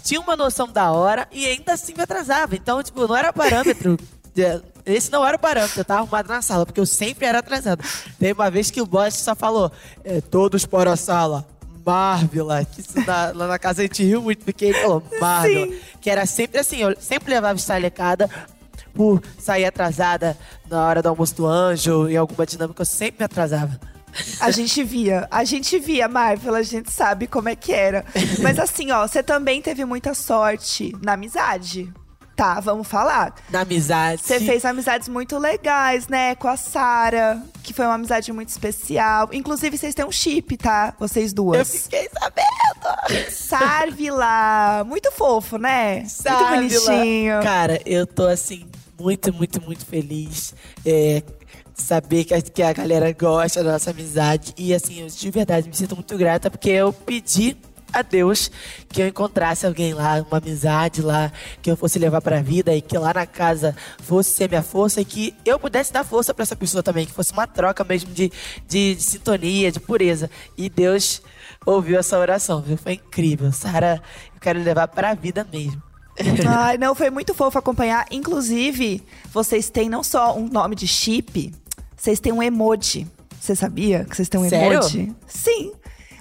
[0.03, 2.55] tinha uma noção da hora e ainda assim me atrasava.
[2.55, 3.97] Então, tipo, não era parâmetro.
[4.37, 7.39] é, Esse não era o parâmetro, eu tava arrumado na sala, porque eu sempre era
[7.39, 7.83] atrasado.
[8.17, 9.71] Teve uma vez que o boss só falou:
[10.03, 11.45] é, todos para a sala.
[11.85, 15.67] Marvila, que isso na- lá na casa a gente riu muito, porque ele falou Marvila.
[16.01, 18.27] Que era sempre assim, eu sempre levava estalecada
[18.95, 20.37] por sair atrasada
[20.69, 23.79] na hora do almoço do anjo, em alguma dinâmica, eu sempre me atrasava.
[24.39, 28.05] A gente via, a gente via, Marvel, a gente sabe como é que era.
[28.41, 31.93] Mas assim, ó, você também teve muita sorte na amizade.
[32.35, 33.33] Tá, vamos falar.
[33.49, 34.21] Na amizade.
[34.21, 36.35] Você fez amizades muito legais, né?
[36.35, 39.29] Com a Sara, que foi uma amizade muito especial.
[39.31, 40.93] Inclusive, vocês têm um chip, tá?
[40.99, 41.83] Vocês Eu duas.
[41.83, 43.31] fiquei sabendo!
[43.31, 44.83] Sarvila!
[44.85, 46.03] Muito fofo, né?
[46.09, 47.41] Sabe, muito bonitinho.
[47.41, 48.67] Cara, eu tô assim,
[48.99, 50.53] muito, muito, muito feliz.
[50.85, 51.21] É,
[51.73, 54.53] saber que a, que a galera gosta da nossa amizade.
[54.57, 57.57] E assim, eu de verdade me sinto muito grata porque eu pedi
[57.93, 58.51] a Deus
[58.89, 61.31] que eu encontrasse alguém lá, uma amizade lá,
[61.61, 64.99] que eu fosse levar pra vida e que lá na casa fosse ser minha força
[64.99, 68.11] e que eu pudesse dar força pra essa pessoa também, que fosse uma troca mesmo
[68.13, 68.31] de,
[68.67, 70.29] de, de sintonia, de pureza.
[70.57, 71.21] E Deus
[71.65, 72.77] ouviu essa oração, viu?
[72.77, 73.51] Foi incrível.
[73.51, 74.01] Sara,
[74.33, 75.81] eu quero levar pra vida mesmo.
[76.47, 78.05] Ai, não, foi muito fofo acompanhar.
[78.11, 81.53] Inclusive, vocês têm não só um nome de chip,
[81.95, 83.07] vocês têm um emoji.
[83.39, 84.79] Você sabia que vocês têm um Sério?
[84.79, 85.15] emoji?
[85.27, 85.73] Sim.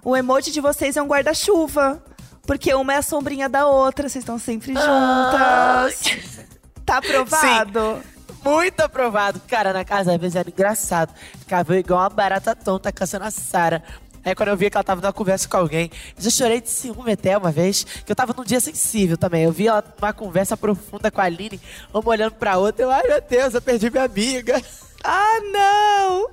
[0.04, 2.02] O emoji de vocês é um guarda-chuva.
[2.46, 6.44] Porque uma é a sombrinha da outra, vocês estão sempre juntas.
[6.84, 8.02] Tá aprovado?
[8.44, 9.40] Muito aprovado.
[9.48, 11.14] Cara, na casa às vezes era engraçado.
[11.38, 13.82] Ficava igual uma barata tonta caçando a Sara.
[14.24, 17.12] Aí quando eu via que ela tava numa conversa com alguém, já chorei de ciúme
[17.12, 19.44] até uma vez, que eu tava num dia sensível também.
[19.44, 21.60] Eu vi ela numa conversa profunda com a Aline,
[21.92, 24.60] uma olhando pra outra, eu, ai meu Deus, eu perdi minha amiga.
[25.06, 26.30] Ah, não!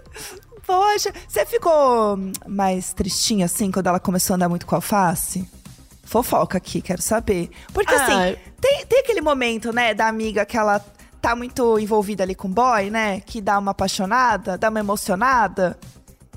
[0.66, 5.46] Poxa, você ficou mais tristinha assim quando ela começou a andar muito com alface?
[6.02, 7.50] Fofoca aqui, quero saber.
[7.74, 8.02] Porque Ah.
[8.02, 10.80] assim, tem, tem aquele momento, né, da amiga que ela
[11.20, 13.20] tá muito envolvida ali com o boy, né?
[13.20, 15.78] Que dá uma apaixonada, dá uma emocionada.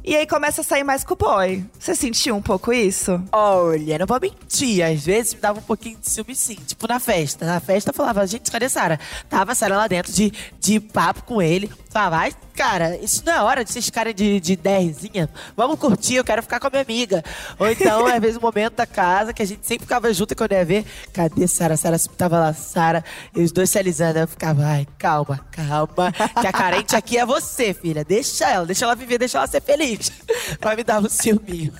[0.05, 1.63] E aí começa a sair mais com o boy.
[1.79, 3.23] Você sentiu um pouco isso?
[3.31, 6.55] Olha, não vou mentir, às vezes me dava um pouquinho de ciúme sim.
[6.55, 7.45] Tipo, na festa.
[7.45, 8.99] Na festa eu falava, gente, cadê Sara?
[9.29, 11.71] Tava a Sara lá dentro de, de papo com ele.
[11.89, 15.29] Falava, vai, cara, isso não é hora de vocês ficarem de, de derzinha.
[15.55, 17.23] Vamos curtir, eu quero ficar com a minha amiga.
[17.59, 20.53] Ou então, às vezes, o momento da casa, que a gente sempre ficava junto quando
[20.53, 20.85] ia ver.
[21.11, 21.75] Cadê Sara?
[21.75, 23.03] Sara tava lá, Sara,
[23.35, 24.19] e os dois se alisando.
[24.19, 26.11] Eu ficava, ai, calma, calma.
[26.39, 28.03] Que a carente aqui é você, filha.
[28.03, 30.11] Deixa ela, deixa ela viver, deixa ela ser feliz.
[30.61, 31.73] Vai me dar um ciúminho.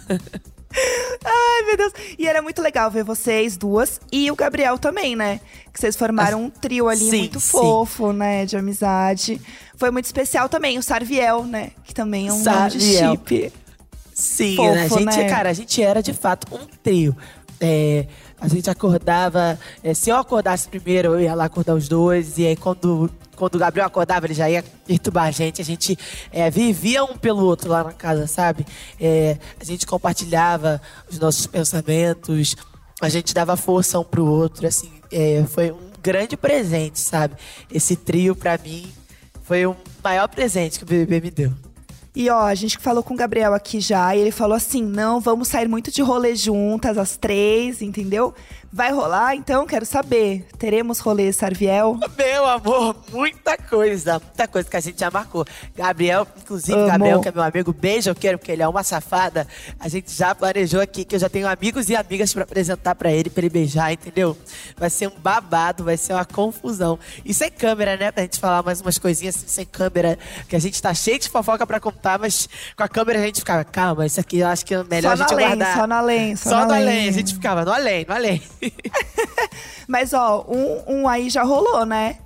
[1.24, 1.94] Ai, meu Deus.
[2.18, 5.40] E era muito legal ver vocês duas e o Gabriel também, né?
[5.72, 7.52] Que vocês formaram um trio ali Sim, muito sim.
[7.52, 8.46] fofo, né?
[8.46, 9.40] De amizade.
[9.84, 11.72] Foi muito especial também o Sarviel, né?
[11.84, 13.12] Que também é um nome de Sarviel.
[13.12, 13.54] chip.
[14.13, 14.84] Sim, Fofo, né?
[14.86, 15.30] a gente, né?
[15.30, 17.13] cara, a gente era de fato um trio.
[17.60, 18.08] É,
[18.39, 19.60] a gente acordava.
[19.84, 22.38] é, se eu acordasse primeiro, eu ia lá acordar os dois.
[22.38, 25.62] E aí, quando, quando o Gabriel acordava, ele já ia perturbar a gente.
[25.62, 26.00] A gente
[26.32, 28.65] é, vivia um pelo outro lá na casa, sabe?
[28.98, 32.56] É, a gente compartilhava os nossos pensamentos.
[33.02, 34.65] A gente dava força um pro outro.
[34.65, 37.36] Assim, é, foi um grande presente, sabe?
[37.69, 38.89] Esse trio, pra mim,
[39.54, 41.54] foi o maior presente que o BBB me deu.
[42.16, 45.20] E ó, a gente falou com o Gabriel aqui já, e ele falou assim: não,
[45.20, 48.34] vamos sair muito de rolê juntas, as três, entendeu?
[48.76, 49.36] Vai rolar?
[49.36, 50.48] Então, quero saber.
[50.58, 52.00] Teremos rolê Sarviel?
[52.18, 55.46] Meu amor, muita coisa, muita coisa que a gente já marcou.
[55.76, 56.88] Gabriel, inclusive.
[56.88, 59.48] Gabriel, que é meu amigo, beijo, eu quero, porque ele é uma safada.
[59.80, 63.12] A gente já planejou aqui que eu já tenho amigos e amigas pra apresentar pra
[63.12, 64.36] ele, pra ele beijar, entendeu?
[64.76, 66.98] Vai ser um babado, vai ser uma confusão.
[67.24, 68.12] E sem câmera, né?
[68.12, 70.18] Pra gente falar mais umas coisinhas assim, sem câmera,
[70.50, 73.40] que a gente tá cheio de fofoca pra contar, mas com a câmera a gente
[73.40, 75.78] ficava, calma, isso aqui eu acho que é melhor só a gente além, aguardar.
[75.78, 78.42] só no além, só, Só no no além, a gente ficava no além, no além.
[79.88, 82.17] Mas ó, um, um aí já rolou, né?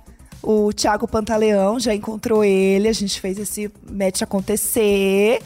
[0.42, 5.40] O Thiago Pantaleão já encontrou ele, a gente fez esse match acontecer.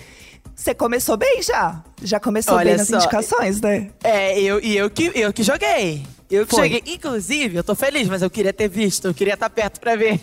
[0.55, 1.83] Você começou bem já.
[2.02, 2.96] Já começou Olha bem nas só.
[2.96, 3.90] indicações, né?
[4.05, 6.05] É, eu, e eu que, eu que joguei.
[6.33, 6.64] Eu Foi.
[6.71, 6.83] joguei.
[6.95, 10.18] Inclusive, eu tô feliz, mas eu queria ter visto, eu queria estar perto pra ver.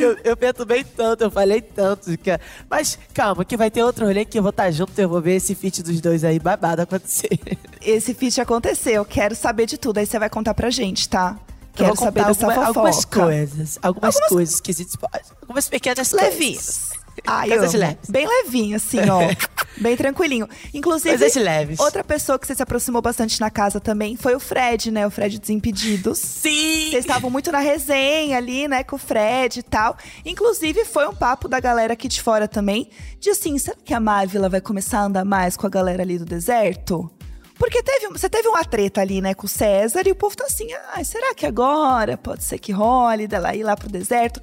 [0.00, 2.16] eu, eu perturbei tanto, eu falei tanto.
[2.18, 2.38] Que...
[2.68, 5.36] Mas calma, que vai ter outro rolê que eu vou estar junto, eu vou ver
[5.36, 7.38] esse feat dos dois aí babado acontecer.
[7.80, 9.04] Esse feat aconteceu.
[9.04, 9.98] Quero saber de tudo.
[9.98, 11.38] Aí você vai contar pra gente, tá?
[11.78, 12.66] Eu Quero saber dessa alguma- fofoca.
[12.66, 13.78] algumas coisas.
[13.80, 15.24] Algumas, Algumas- coisas que pode.
[15.42, 16.56] Algumas pequenas Levinhos.
[16.56, 16.90] coisas.
[17.26, 18.10] Ai, leves.
[18.10, 19.20] Bem levinho, assim, ó.
[19.80, 20.48] Bem tranquilinho.
[20.74, 21.78] Inclusive, Coisas leves.
[21.78, 25.06] outra pessoa que você se aproximou bastante na casa também foi o Fred, né?
[25.06, 26.18] O Fred Desimpedidos.
[26.18, 26.90] Sim!
[26.90, 29.96] Vocês estavam muito na resenha ali, né, com o Fred e tal.
[30.24, 34.00] Inclusive, foi um papo da galera aqui de fora também, de assim, será que a
[34.00, 37.08] Marvila vai começar a andar mais com a galera ali do deserto?
[37.56, 40.44] Porque teve, você teve uma treta ali, né, com o César, e o povo tá
[40.44, 44.40] assim, ah, será que agora pode ser que role dela ir lá pro deserto?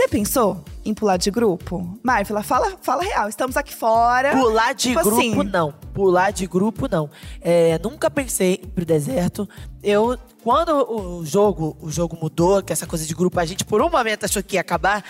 [0.00, 1.98] Você pensou em pular de grupo?
[2.02, 4.34] Marvila, fala, fala real, estamos aqui fora.
[4.34, 5.34] Pular de Tipo grupo, assim.
[5.44, 5.72] não.
[5.92, 7.10] Pular de grupo, não.
[7.38, 9.46] É, nunca pensei pro deserto.
[9.82, 13.82] Eu, quando o jogo, o jogo mudou, que essa coisa de grupo, a gente por
[13.82, 15.04] um momento achou que ia acabar.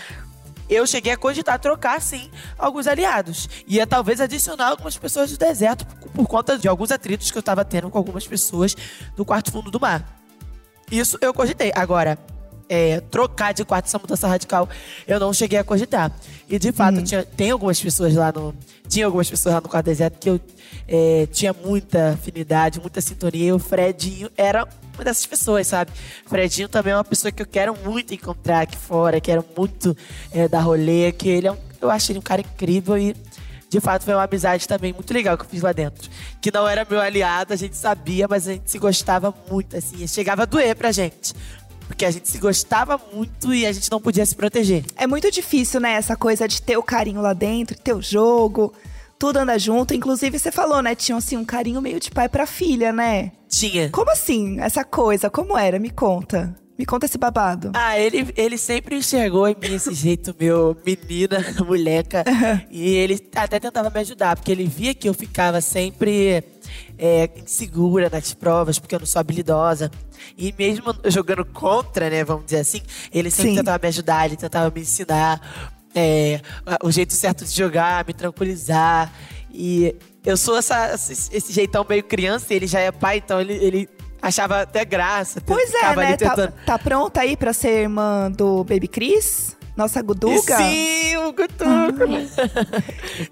[0.69, 3.49] Eu cheguei a cogitar trocar, sim, alguns aliados.
[3.69, 7.65] Ia talvez adicionar algumas pessoas do deserto por, conta de alguns atritos que eu tava
[7.65, 8.77] tendo com algumas pessoas
[9.17, 10.21] do quarto fundo do mar.
[10.91, 11.71] Isso eu cogitei.
[11.77, 12.19] Agora,
[12.71, 14.69] é, trocar de quarto essa mudança radical,
[15.09, 16.13] eu não cheguei a cogitar.
[16.49, 18.55] E de fato, tinha, tem algumas pessoas lá no.
[18.89, 20.41] Tinha algumas pessoas lá no quarto deserto que eu
[20.87, 23.49] é, tinha muita afinidade, muita sintonia.
[23.49, 25.91] E o Fredinho era uma dessas pessoas, sabe?
[26.27, 29.97] Fredinho também é uma pessoa que eu quero muito encontrar aqui fora, quero muito
[30.33, 33.17] é, dar rolê, que ele é um, eu acho ele um cara incrível e
[33.71, 36.11] de fato, foi uma amizade também muito legal que eu fiz lá dentro.
[36.41, 40.05] Que não era meu aliado, a gente sabia, mas a gente se gostava muito, assim.
[40.09, 41.33] Chegava a doer pra gente.
[41.91, 44.85] Porque a gente se gostava muito e a gente não podia se proteger.
[44.97, 48.73] É muito difícil, né, essa coisa de ter o carinho lá dentro, ter o jogo,
[49.19, 49.93] tudo anda junto.
[49.93, 53.33] Inclusive, você falou, né, tinham assim um carinho meio de pai pra filha, né?
[53.49, 53.91] Tinha.
[53.91, 55.29] Como assim, essa coisa?
[55.29, 55.81] Como era?
[55.81, 56.57] Me conta.
[56.79, 57.73] Me conta esse babado.
[57.75, 62.25] Ah, ele, ele sempre enxergou em mim esse jeito meu, menina, moleca.
[62.71, 66.43] e ele até tentava me ajudar, porque ele via que eu ficava sempre
[66.99, 69.91] é, insegura nas provas, porque eu não sou habilidosa.
[70.37, 73.57] E mesmo jogando contra, né, vamos dizer assim, ele sempre Sim.
[73.57, 75.41] tentava me ajudar, ele tentava me ensinar
[75.95, 76.41] é,
[76.83, 79.13] o jeito certo de jogar, me tranquilizar.
[79.53, 83.89] E eu sou essa, esse, jeitão meio criança, ele já é pai, então ele, ele
[84.21, 85.41] achava até graça.
[85.41, 86.17] Pois é, né?
[86.17, 89.57] Tá, tá pronta aí pra ser irmã do Baby Chris?
[89.81, 90.59] Nossa Guduga?
[90.59, 92.05] Sim, o Gutuco.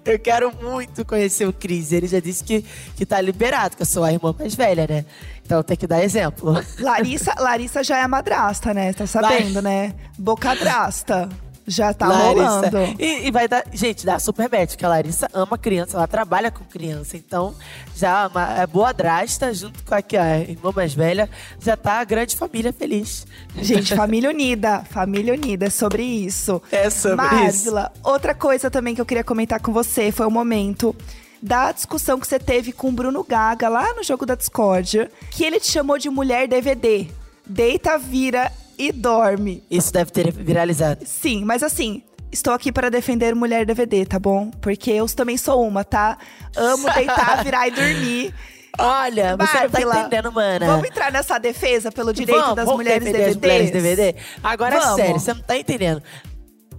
[0.03, 1.91] eu quero muito conhecer o Cris.
[1.91, 5.05] Ele já disse que, que tá liberado, que eu sou a irmã mais velha, né?
[5.45, 6.55] Então tem que dar exemplo.
[6.79, 8.93] Larissa, Larissa já é madrasta, né?
[8.93, 9.93] Tá sabendo, né?
[10.17, 11.29] Bocadrasta.
[11.69, 12.69] Já tá Larissa.
[12.69, 12.95] rolando.
[12.99, 13.63] E, e vai dar.
[13.71, 17.15] Gente, dá super match, porque a Larissa ama criança, ela trabalha com criança.
[17.15, 17.53] Então,
[17.95, 21.29] já uma, é boa drasta, junto com a, que a irmã mais velha,
[21.59, 23.27] já tá a grande família feliz.
[23.55, 24.83] Gente, família unida.
[24.89, 26.59] Família unida, é sobre isso.
[26.71, 27.35] É sobre isso.
[27.35, 30.95] Marvila, outra coisa também que eu queria comentar com você foi o momento
[31.41, 35.45] da discussão que você teve com o Bruno Gaga lá no jogo da Discord, que
[35.45, 37.07] ele te chamou de mulher DVD.
[37.45, 39.61] Deita, vira e dorme.
[39.69, 41.05] Isso deve ter viralizado.
[41.05, 44.49] Sim, mas assim, estou aqui para defender mulher DVD, tá bom?
[44.61, 46.17] Porque eu também sou uma, tá?
[46.55, 48.33] Amo deitar, virar e dormir.
[48.81, 50.65] Olha, você não tá entendendo, mana.
[50.65, 53.35] Vamos entrar nessa defesa pelo direito Vamos, das vamos mulheres DVDs?
[53.35, 54.15] mulheres DVD?
[54.41, 54.95] Agora, Vamos.
[54.95, 56.01] sério, você não tá entendendo.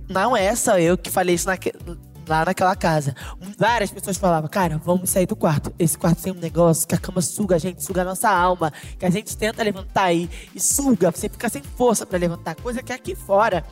[0.08, 1.74] Não é só eu que falei isso naque-
[2.30, 3.14] lá naquela casa.
[3.58, 5.72] Várias pessoas falavam, cara, vamos sair do quarto.
[5.78, 8.72] Esse quarto tem um negócio que a cama suga a gente, suga a nossa alma.
[8.98, 12.54] Que a gente tenta levantar aí e suga, você fica sem força pra levantar.
[12.54, 13.64] Coisa que aqui fora,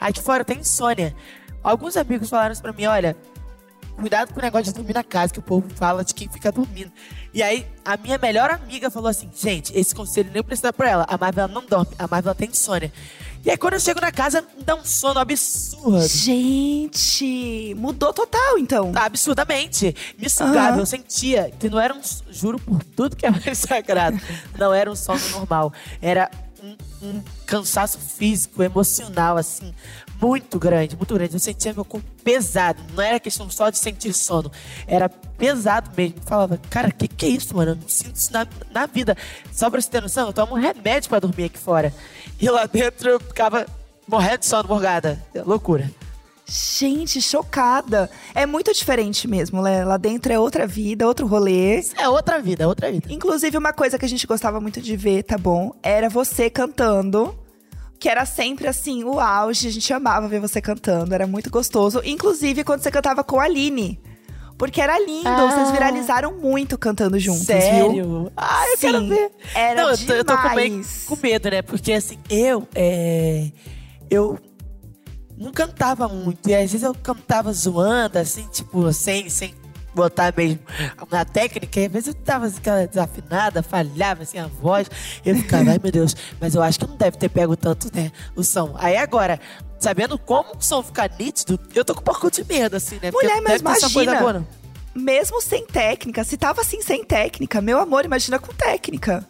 [0.00, 1.14] aqui fora tem insônia.
[1.62, 3.16] Alguns amigos falaram isso pra mim, olha,
[3.96, 6.50] Cuidado com o negócio de dormir na casa, que o povo fala de quem fica
[6.50, 6.90] dormindo.
[7.32, 11.06] E aí, a minha melhor amiga falou assim: gente, esse conselho nem precisa pra ela.
[11.08, 12.92] A Marvel não dorme, a Marvel tem insônia.
[13.44, 16.06] E aí, quando eu chego na casa, dá um sono absurdo.
[16.06, 18.92] Gente, mudou total, então.
[18.94, 19.96] Absurdamente.
[20.16, 20.78] Me sugava.
[20.78, 22.00] Eu sentia que não era um.
[22.30, 24.20] Juro por tudo que é mais sagrado.
[24.56, 25.72] Não era um sono normal.
[26.00, 26.30] Era
[26.62, 29.74] um, um cansaço físico, emocional, assim,
[30.22, 31.34] muito grande, muito grande.
[31.34, 32.80] Eu sentia meu corpo pesado.
[32.94, 34.52] Não era questão só de sentir sono.
[34.86, 36.16] Era pesado mesmo.
[36.18, 37.72] Eu falava, cara, que que é isso, mano?
[37.72, 39.16] Eu não sinto isso na, na vida.
[39.52, 41.92] Só pra você ter noção, eu tomo um remédio pra dormir aqui fora.
[42.40, 43.66] E lá dentro eu ficava
[44.06, 45.20] morrendo de sono, morgada.
[45.34, 45.90] É loucura.
[46.46, 48.10] Gente, chocada.
[48.34, 49.84] É muito diferente mesmo, né?
[49.84, 51.80] Lá dentro é outra vida, outro rolê.
[51.96, 53.12] É outra vida, é outra vida.
[53.12, 55.74] Inclusive, uma coisa que a gente gostava muito de ver, tá bom?
[55.82, 57.41] Era você cantando.
[58.02, 59.68] Que era sempre assim, o auge.
[59.68, 62.02] A gente amava ver você cantando, era muito gostoso.
[62.04, 64.00] Inclusive, quando você cantava com a Aline.
[64.58, 65.48] Porque era lindo, Ah.
[65.48, 67.60] vocês viralizaram muito cantando juntos, viu?
[67.60, 68.32] Sério?
[68.36, 69.30] Ah, eu quero Sim, ver.
[69.54, 71.62] Era Não, eu tô, eu tô com, meio- com medo, né?
[71.62, 73.52] Porque assim, eu, é,
[74.10, 74.36] eu
[75.38, 76.48] não cantava muito.
[76.50, 79.54] E às vezes eu cantava zoando, assim, tipo, sem, sem
[79.94, 80.58] botar mesmo
[81.10, 81.80] na técnica.
[81.80, 84.90] E às vezes eu tava assim, aquela desafinada, falhava assim a voz.
[85.24, 88.10] Eu ficava, ai meu Deus, mas eu acho que não deve ter pego tanto, né,
[88.34, 88.74] o som.
[88.78, 89.40] Aí agora,
[89.78, 93.10] sabendo como o som fica nítido, eu tô com um pouco de medo, assim, né?
[93.10, 94.20] Mulher, mas imagina.
[94.20, 94.46] boa.
[94.94, 99.26] Mesmo sem técnica, se tava assim sem técnica, meu amor, imagina com técnica.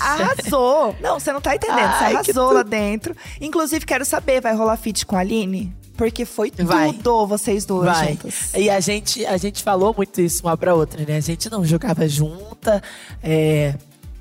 [0.00, 0.96] Arrasou!
[1.00, 1.78] Não, você não tá entendendo.
[1.78, 3.14] Ai, você arrasou lá dentro.
[3.40, 5.74] Inclusive, quero saber, vai rolar feat com a Aline?
[5.98, 6.92] Porque foi Vai.
[6.92, 8.12] tudo vocês duas Vai.
[8.12, 8.54] juntas.
[8.54, 11.16] E a gente, a gente falou muito isso uma pra outra, né?
[11.16, 12.80] A gente não jogava junta,
[13.20, 13.74] é,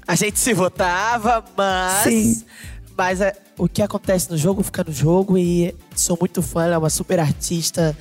[0.08, 2.04] a gente se votava, mas.
[2.04, 2.44] Sim.
[2.98, 6.74] Mas é, o que acontece no jogo fica no jogo e sou muito fã, ela
[6.74, 7.96] é uma super artista,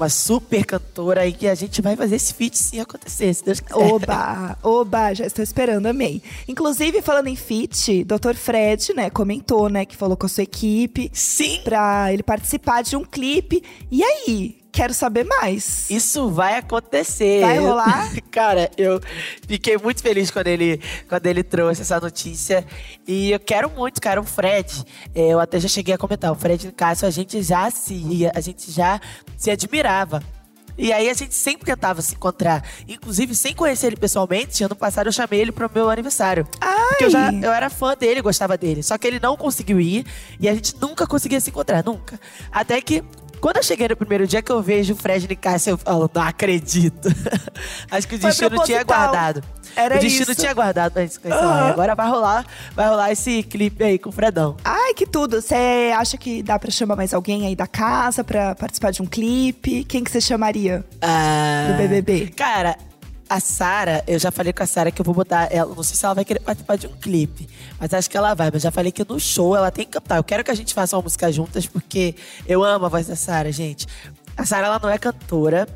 [0.00, 3.60] uma super cantora e que a gente vai fazer esse feat sim acontecer, se Deus
[3.60, 3.76] quiser.
[3.76, 6.22] Oba, oba, já estou esperando, amei.
[6.48, 8.34] Inclusive, falando em feat, Dr.
[8.34, 11.60] Fred, né, comentou, né, que falou com a sua equipe Sim!
[11.62, 13.62] pra ele participar de um clipe.
[13.90, 14.59] E aí?
[14.72, 15.90] Quero saber mais.
[15.90, 17.40] Isso vai acontecer.
[17.40, 18.10] Vai rolar?
[18.30, 19.00] Cara, eu
[19.46, 22.64] fiquei muito feliz quando ele, quando ele trouxe essa notícia.
[23.06, 24.84] E eu quero muito, cara, o Fred.
[25.14, 26.30] é, Eu até já cheguei a comentar.
[26.30, 29.00] O Fred e o Cássio, a gente já se ia, a gente já
[29.36, 30.22] se admirava.
[30.78, 32.64] E aí a gente sempre tentava se encontrar.
[32.88, 36.46] Inclusive, sem conhecer ele pessoalmente, ano passado eu chamei ele pro meu aniversário.
[36.88, 38.82] Porque eu, já, eu era fã dele, gostava dele.
[38.82, 40.06] Só que ele não conseguiu ir
[40.38, 42.18] e a gente nunca conseguia se encontrar, nunca.
[42.50, 43.04] Até que,
[43.40, 46.10] quando eu cheguei no primeiro dia que eu vejo o Fred e Cássio, eu falo,
[46.12, 47.08] não acredito.
[47.90, 49.42] Acho que o destino tinha guardado.
[49.76, 50.40] Era o destino isso.
[50.40, 51.58] tinha guardado pra gente se conhecer lá.
[51.60, 51.68] Aham.
[51.68, 54.56] E Agora vai rolar, vai rolar esse clipe aí com o Fredão.
[54.64, 55.40] Ai, que tudo.
[55.40, 59.06] Você acha que dá pra chamar mais alguém aí da casa pra participar de um
[59.06, 59.84] clipe?
[59.84, 60.84] Quem que você chamaria?
[61.00, 62.32] Ah, Do BBB.
[62.36, 62.76] Cara,
[63.30, 65.72] a Sara, eu já falei com a Sara que eu vou botar ela.
[65.72, 68.50] Não sei se ela vai querer participar de um clipe, mas acho que ela vai.
[68.52, 70.16] Mas já falei que no show ela tem que cantar.
[70.16, 73.14] Eu quero que a gente faça uma música juntas, porque eu amo a voz da
[73.14, 73.86] Sara, gente.
[74.36, 75.68] A Sara, ela não é cantora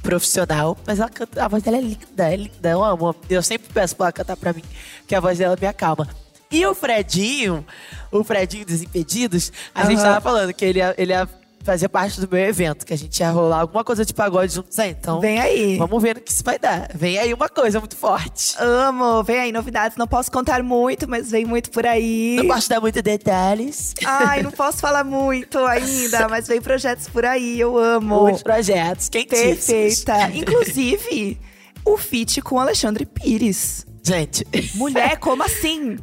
[0.00, 2.68] profissional, mas ela canta, a voz dela é linda, é linda.
[2.68, 3.12] Eu amo.
[3.28, 4.62] Eu sempre peço pra ela cantar pra mim,
[5.08, 6.08] que a voz dela me acalma.
[6.48, 7.66] E o Fredinho,
[8.12, 10.06] o Fredinho Desimpedidos, a gente Aham.
[10.06, 11.28] tava falando que ele ia, ele ia
[11.62, 14.78] fazer parte do meu evento, que a gente ia rolar alguma coisa de pagode juntos
[14.78, 14.90] aí.
[14.90, 15.76] Então, Vem aí.
[15.76, 16.90] vamos ver no que isso vai dar.
[16.94, 18.54] Vem aí uma coisa muito forte.
[18.58, 19.22] Amo.
[19.22, 19.96] Vem aí novidades.
[19.96, 22.36] Não posso contar muito, mas vem muito por aí.
[22.36, 23.94] Não posso dar muitos detalhes.
[24.04, 27.60] Ai, não posso falar muito ainda, mas vem projetos por aí.
[27.60, 28.22] Eu amo.
[28.22, 29.08] Muitos projetos.
[29.08, 29.66] Quentíssimos.
[30.04, 30.30] Perfeita.
[30.34, 31.38] Inclusive,
[31.84, 33.86] o feat com Alexandre Pires.
[34.02, 34.46] Gente,
[34.76, 35.98] Mulher, como assim?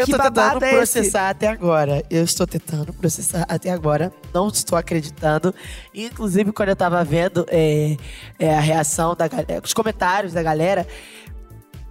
[0.00, 0.76] Eu que tô tentando é esse?
[0.76, 2.04] processar até agora.
[2.10, 4.12] Eu estou tentando processar até agora.
[4.32, 5.54] Não estou acreditando.
[5.94, 7.96] Inclusive, quando eu tava vendo é,
[8.38, 10.86] é, a reação da galera, os comentários da galera.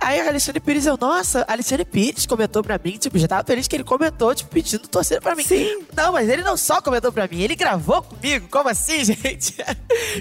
[0.01, 3.67] Aí a Alexandre Pires, eu, nossa, Alexandre Pires comentou pra mim, tipo, já tava feliz
[3.67, 5.43] que ele comentou, tipo, pedindo torcida pra mim.
[5.43, 5.83] Sim.
[5.93, 8.47] Não, mas ele não só comentou pra mim, ele gravou comigo.
[8.49, 9.55] Como assim, gente?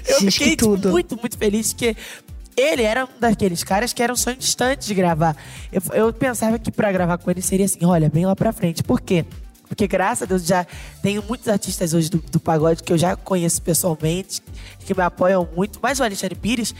[0.05, 1.95] Eu Gente, fiquei que tipo, muito, muito feliz que
[2.59, 5.35] ele era um daqueles caras que era um sonho distante de gravar.
[5.71, 8.83] Eu, eu pensava que pra gravar com ele seria assim, olha, bem lá pra frente.
[8.83, 9.25] Por quê?
[9.67, 10.65] Porque graças a Deus já
[11.01, 14.41] tenho muitos artistas hoje do, do pagode que eu já conheço pessoalmente,
[14.85, 15.79] que me apoiam muito.
[15.81, 16.73] Mas o Alexandre Pires,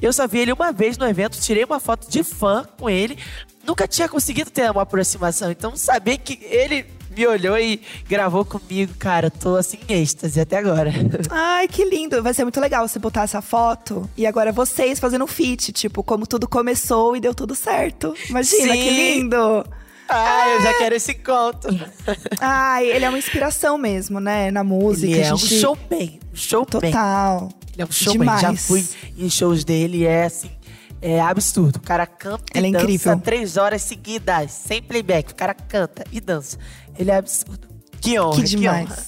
[0.00, 3.18] eu só vi ele uma vez no evento, tirei uma foto de fã com ele.
[3.66, 5.50] Nunca tinha conseguido ter uma aproximação.
[5.50, 6.86] Então saber que ele
[7.18, 10.92] me olhou e gravou comigo, cara, tô assim em êxtase até agora.
[11.28, 12.22] Ai, que lindo.
[12.22, 16.04] Vai ser muito legal você botar essa foto e agora vocês fazendo um feat, tipo,
[16.04, 18.14] como tudo começou e deu tudo certo.
[18.28, 18.82] Imagina, Sim.
[18.82, 19.66] que lindo.
[20.08, 21.70] Ai, eu já quero esse encontro.
[22.40, 24.50] Ai, ele é uma inspiração mesmo, né?
[24.50, 25.12] Na música.
[25.12, 25.60] Ele é a um gente...
[25.60, 26.20] showman.
[26.32, 26.66] Um showman.
[26.66, 27.48] Total.
[27.74, 28.26] Ele é um showman.
[28.28, 28.66] Já Demais.
[28.66, 28.86] fui
[29.18, 30.50] em shows dele, é assim,
[31.00, 31.76] é absurdo.
[31.76, 33.20] O cara canta e Ele é dança incrível.
[33.20, 35.32] três horas seguidas, sem playback.
[35.32, 36.58] O cara canta e dança.
[36.98, 37.68] Ele é absurdo.
[38.00, 38.90] Que honra, Que que, demais.
[38.90, 38.98] honra.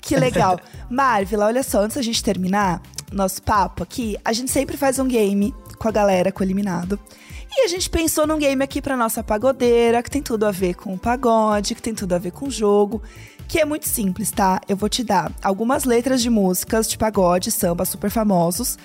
[0.00, 0.60] Que legal.
[0.90, 2.82] Marvila, olha só, antes da gente terminar
[3.12, 6.98] nosso papo aqui, a gente sempre faz um game com a galera, com o eliminado.
[7.56, 10.74] E a gente pensou num game aqui pra nossa pagodeira, que tem tudo a ver
[10.74, 13.00] com o pagode, que tem tudo a ver com o jogo,
[13.46, 14.60] que é muito simples, tá?
[14.68, 18.76] Eu vou te dar algumas letras de músicas de pagode, samba super famosos,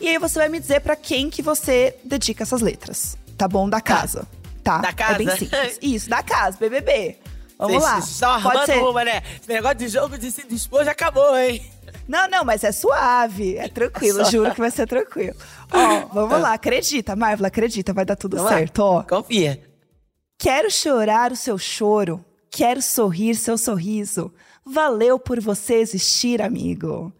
[0.00, 3.68] e aí você vai me dizer pra quem que você dedica essas letras, tá bom?
[3.68, 4.26] Da casa.
[4.62, 4.78] Tá?
[4.78, 5.38] Da É bem casa?
[5.38, 5.78] simples.
[5.82, 7.16] Isso, da casa, BBB.
[7.58, 8.40] Vamos Vocês lá.
[8.40, 8.78] Pode ser.
[8.78, 9.22] uma, né?
[9.40, 11.60] Esse negócio de jogo de se dispor já acabou, hein?
[12.06, 13.56] Não, não, mas é suave.
[13.56, 14.30] É tranquilo, Só.
[14.30, 15.34] juro que vai ser tranquilo.
[15.72, 18.58] Ó, vamos lá, acredita, Marvel, acredita, vai dar tudo Vamos lá.
[18.58, 19.02] certo, ó.
[19.02, 19.60] Confia.
[20.38, 24.32] Quero chorar o seu choro, quero sorrir seu sorriso.
[24.64, 27.12] Valeu por você existir, amigo.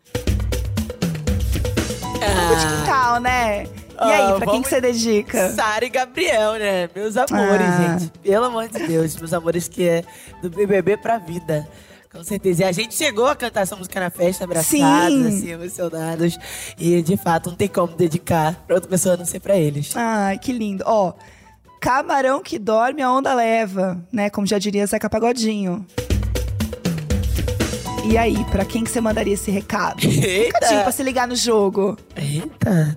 [2.20, 3.64] Jogo de quintal, né?
[3.64, 5.50] E aí, Ah, pra quem que você dedica?
[5.52, 6.88] Sara e Gabriel, né?
[6.94, 7.98] Meus amores, Ah.
[7.98, 8.10] gente.
[8.20, 10.04] Pelo amor de Deus, meus amores que é
[10.42, 11.66] do BBB pra vida.
[12.12, 12.62] Com certeza.
[12.62, 14.68] E a gente chegou a cantar essa música na festa, abraçados,
[15.14, 15.26] Sim.
[15.28, 16.38] assim, emocionados.
[16.78, 19.94] E, de fato, não tem como dedicar pra outra pessoa a não ser pra eles.
[19.96, 20.82] Ai, que lindo.
[20.86, 21.12] Ó,
[21.80, 24.30] camarão que dorme, a onda leva, né?
[24.30, 25.84] Como já diria Zeca Pagodinho.
[28.10, 30.00] E aí, pra quem que você mandaria esse recado?
[30.06, 30.54] Eita!
[30.58, 31.96] Recadinho pra se ligar no jogo.
[32.16, 32.96] Eita!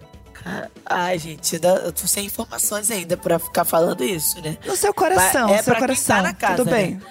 [0.86, 4.58] Ai, gente, eu tô sem informações ainda pra ficar falando isso, né?
[4.66, 6.16] No seu coração, é seu pra quem coração.
[6.18, 6.92] tá na casa, Tudo bem.
[6.96, 7.02] né?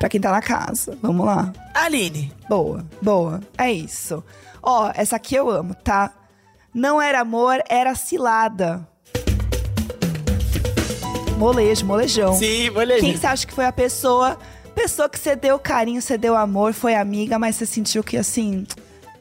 [0.00, 0.98] Pra quem tá na casa.
[1.00, 1.52] Vamos lá.
[1.74, 2.32] Aline.
[2.48, 3.40] Boa, boa.
[3.56, 4.24] É isso.
[4.62, 6.10] Ó, essa aqui eu amo, tá?
[6.74, 8.86] Não era amor, era cilada.
[11.36, 12.32] Molejo, molejão.
[12.34, 13.00] Sim, molejo.
[13.04, 14.38] Quem você acha que foi a pessoa?
[14.74, 18.66] Pessoa que você deu carinho, você deu amor, foi amiga, mas você sentiu que assim.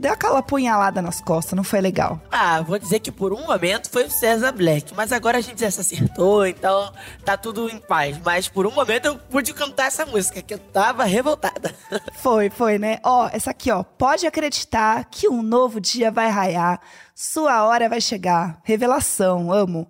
[0.01, 2.19] Deu aquela punhalada nas costas, não foi legal.
[2.31, 5.61] Ah, vou dizer que por um momento foi o César Black, mas agora a gente
[5.61, 6.91] já se acertou, então
[7.23, 8.17] tá tudo em paz.
[8.25, 11.75] Mas por um momento eu pude cantar essa música, que eu tava revoltada.
[12.17, 12.99] Foi, foi, né?
[13.03, 13.83] Ó, essa aqui, ó.
[13.83, 16.79] Pode acreditar que um novo dia vai raiar.
[17.15, 18.59] Sua hora vai chegar.
[18.63, 19.87] Revelação, amo.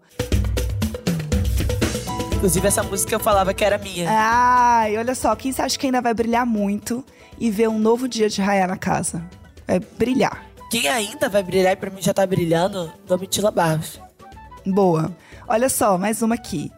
[2.41, 4.09] Inclusive, essa música eu falava que era minha.
[4.09, 7.05] Ai, olha só, quem você acha que ainda vai brilhar muito
[7.37, 9.23] e ver um novo dia de raiar na casa?
[9.67, 10.43] Vai brilhar.
[10.71, 14.01] Quem ainda vai brilhar e pra mim já tá brilhando, Domitila Barros.
[14.65, 15.15] Boa.
[15.47, 16.71] Olha só, mais uma aqui.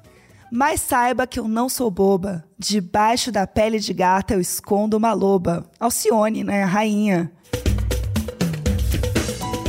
[0.52, 2.44] Mas saiba que eu não sou boba.
[2.60, 5.66] Debaixo da pele de gata eu escondo uma loba.
[5.80, 6.64] Alcione, né?
[6.64, 7.32] A rainha.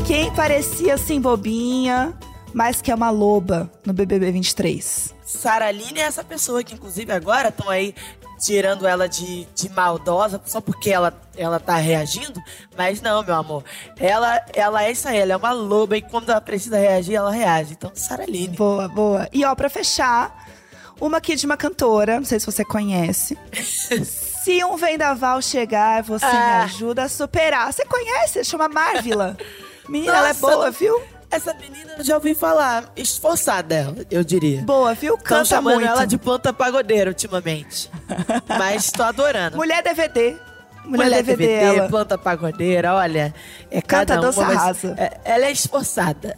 [0.08, 2.18] Quem parecia assim bobinha,
[2.54, 5.14] mas que é uma loba no BBB 23?
[5.24, 7.94] Saraline é essa pessoa que, inclusive, agora estão aí
[8.40, 12.40] tirando ela de, de maldosa só porque ela, ela tá reagindo.
[12.76, 13.64] Mas não, meu amor.
[13.98, 17.30] Ela, ela é isso aí, ela é uma loba e quando ela precisa reagir, ela
[17.30, 17.72] reage.
[17.72, 18.56] Então, Saraline.
[18.56, 19.28] Boa, boa.
[19.32, 20.46] E ó, pra fechar,
[21.00, 23.36] uma aqui de uma cantora, não sei se você conhece.
[24.04, 26.64] se um vendaval chegar, você me Ah.
[26.64, 27.72] ajuda a superar.
[27.72, 28.44] Você conhece?
[28.44, 29.36] Chama Marvila.
[29.88, 31.00] Menina, ela é Nossa, boa, viu?
[31.34, 34.62] Essa menina eu já ouvi falar, esforçada eu diria.
[34.62, 35.16] Boa, viu?
[35.18, 35.88] Canta chamando muito.
[35.88, 37.90] ela de planta pagodeira ultimamente.
[38.48, 39.56] Mas tô adorando.
[39.56, 40.36] Mulher DVD.
[40.84, 41.88] Mulher, DVD, ela.
[41.88, 43.34] planta pagodeira, olha.
[43.70, 44.94] É Canta, cada uma, dança, arrasa.
[44.98, 46.36] é- ela é esforçada.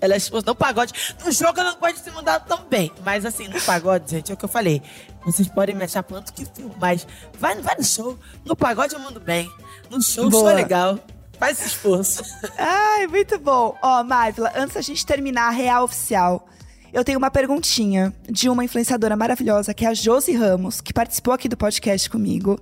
[0.00, 0.50] Ela é esforçada.
[0.50, 0.92] No pagode.
[1.24, 2.92] No jogo ela não pode se mandar tão bem.
[3.02, 4.82] Mas assim, no pagode, gente, é o que eu falei.
[5.24, 7.06] Vocês podem me achar quanto que for, mas
[7.38, 8.18] vai, vai no show.
[8.44, 9.50] No pagode eu mando bem.
[9.90, 10.52] No show, show Boa.
[10.52, 10.98] é legal.
[11.38, 12.22] Faz esse esforço.
[12.56, 13.76] Ai, muito bom.
[13.82, 16.48] Ó, Marvila, antes da gente terminar a real oficial,
[16.92, 21.34] Eu tenho uma perguntinha de uma influenciadora maravilhosa, que é a Josi Ramos, que participou
[21.34, 22.58] aqui do podcast comigo.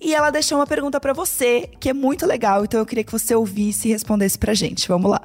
[0.00, 3.12] E ela deixou uma pergunta para você, que é muito legal, então eu queria que
[3.12, 4.88] você ouvisse e respondesse pra gente.
[4.88, 5.20] Vamos lá.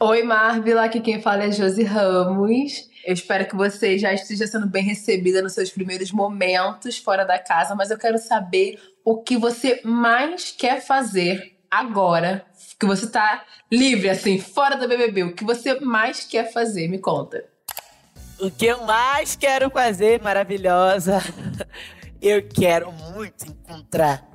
[0.00, 2.90] Oi, Marvila, aqui quem fala é Josi Ramos.
[3.06, 7.38] Eu espero que você já esteja sendo bem recebida nos seus primeiros momentos fora da
[7.38, 12.44] casa, mas eu quero saber o que você mais quer fazer agora,
[12.78, 15.24] que você tá livre, assim, fora do BBB.
[15.24, 16.88] O que você mais quer fazer?
[16.88, 17.44] Me conta.
[18.38, 21.22] O que eu mais quero fazer, maravilhosa,
[22.20, 24.28] eu quero muito encontrar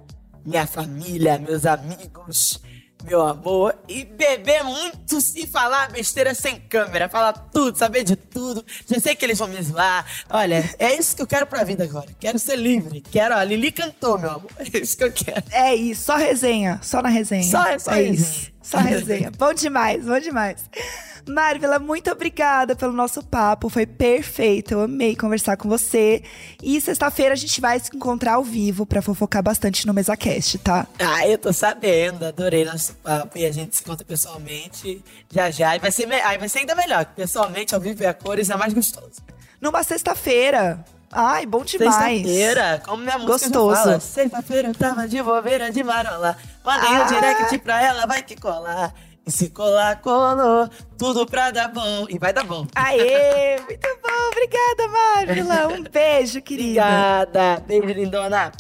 [0.46, 2.62] minha família, meus amigos,
[3.04, 8.64] meu amor, e beber muito e falar besteira sem câmera, falar tudo, saber de tudo.
[8.86, 10.06] Já sei que eles vão me zoar.
[10.30, 12.08] Olha, é isso que eu quero pra vida agora.
[12.20, 13.02] Quero ser livre.
[13.02, 14.52] Quero, ó, Lili cantou, meu amor.
[14.60, 15.44] É isso que eu quero.
[15.52, 17.44] É isso, só resenha, só na resenha.
[17.44, 18.52] Só- só é isso.
[18.62, 19.32] Só resenha.
[19.32, 20.58] bom demais, bom demais.
[21.28, 24.74] Marvila, muito obrigada pelo nosso papo, foi perfeito.
[24.74, 26.24] Eu amei conversar com você.
[26.62, 30.88] E sexta-feira a gente vai se encontrar ao vivo pra fofocar bastante no MesaCast, tá?
[31.00, 35.76] Ah, eu tô sabendo, adorei nosso papo e a gente se encontra pessoalmente já já.
[35.76, 38.56] E vai ser, aí vai ser ainda melhor, pessoalmente, ao vivo e a cores é
[38.56, 39.22] mais gostoso.
[39.62, 40.84] Numa sexta-feira.
[41.12, 41.96] Ai, bom demais.
[41.96, 44.00] Sexta-feira, como minha música Gostoso.
[44.00, 46.38] Sexta-feira eu tava de bobeira de marola.
[46.64, 47.04] Mandei Ah.
[47.04, 48.94] um direct pra ela, vai que colar.
[49.26, 50.70] E se colar, colou.
[50.98, 52.06] Tudo pra dar bom.
[52.10, 52.66] E vai dar bom.
[52.76, 54.28] Aê, muito bom.
[54.32, 55.68] Obrigada, Marvila.
[55.68, 56.84] Um beijo, querida.
[56.84, 57.64] Obrigada.
[57.68, 58.52] Beijo, lindona.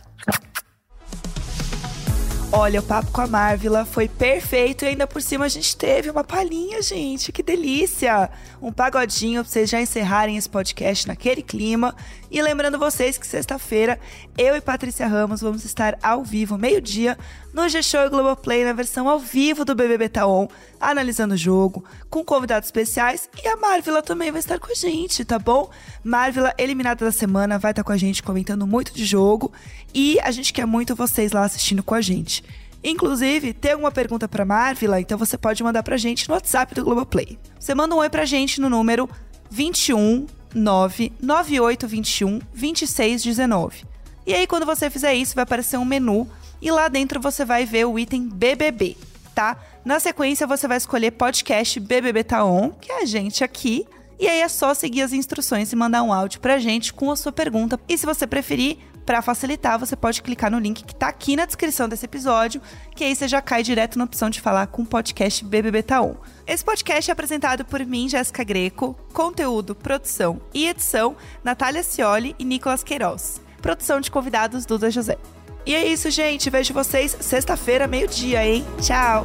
[2.52, 6.10] Olha, o papo com a Marvila foi perfeito e ainda por cima a gente teve
[6.10, 7.32] uma palhinha, gente.
[7.32, 8.28] Que delícia!
[8.60, 11.96] Um pagodinho pra vocês já encerrarem esse podcast naquele clima.
[12.32, 14.00] E lembrando vocês que sexta-feira
[14.36, 17.16] eu e Patrícia Ramos vamos estar ao vivo, meio-dia,
[17.54, 20.48] no G-Show e Globoplay, na versão ao vivo do BBB Taon,
[20.80, 23.30] analisando o jogo, com convidados especiais.
[23.44, 25.70] E a Marvila também vai estar com a gente, tá bom?
[26.04, 29.52] Marvila, eliminada da semana, vai estar com a gente comentando muito de jogo.
[29.94, 32.44] E a gente quer muito vocês lá assistindo com a gente.
[32.84, 35.02] Inclusive, tem alguma pergunta pra Marvila?
[35.02, 37.38] Então você pode mandar pra gente no WhatsApp do Globoplay.
[37.60, 39.10] Você manda um oi pra gente no número
[39.50, 43.84] 21 99821 2619.
[44.26, 46.30] E aí, quando você fizer isso, vai aparecer um menu
[46.62, 48.98] e lá dentro você vai ver o item BBB,
[49.34, 49.58] tá?
[49.86, 53.88] Na sequência, você vai escolher podcast BBB Tá On, que é a gente aqui.
[54.20, 57.16] E aí é só seguir as instruções e mandar um áudio pra gente com a
[57.16, 57.80] sua pergunta.
[57.88, 58.78] E se você preferir,
[59.10, 62.62] pra facilitar, você pode clicar no link que tá aqui na descrição desse episódio,
[62.96, 66.00] que aí você já cai direto na opção de falar com o podcast BBB Tá
[66.00, 66.14] On.
[66.46, 72.46] Esse podcast é apresentado por mim, Jéssica Greco, conteúdo, produção e edição, Natália Cioli e
[72.46, 73.42] Nicolas Queiroz.
[73.64, 75.18] Produção de convidados, Duda José.
[75.66, 76.50] E é isso, gente.
[76.50, 78.66] Vejo vocês sexta-feira, meio-dia, hein?
[78.82, 79.24] Tchau!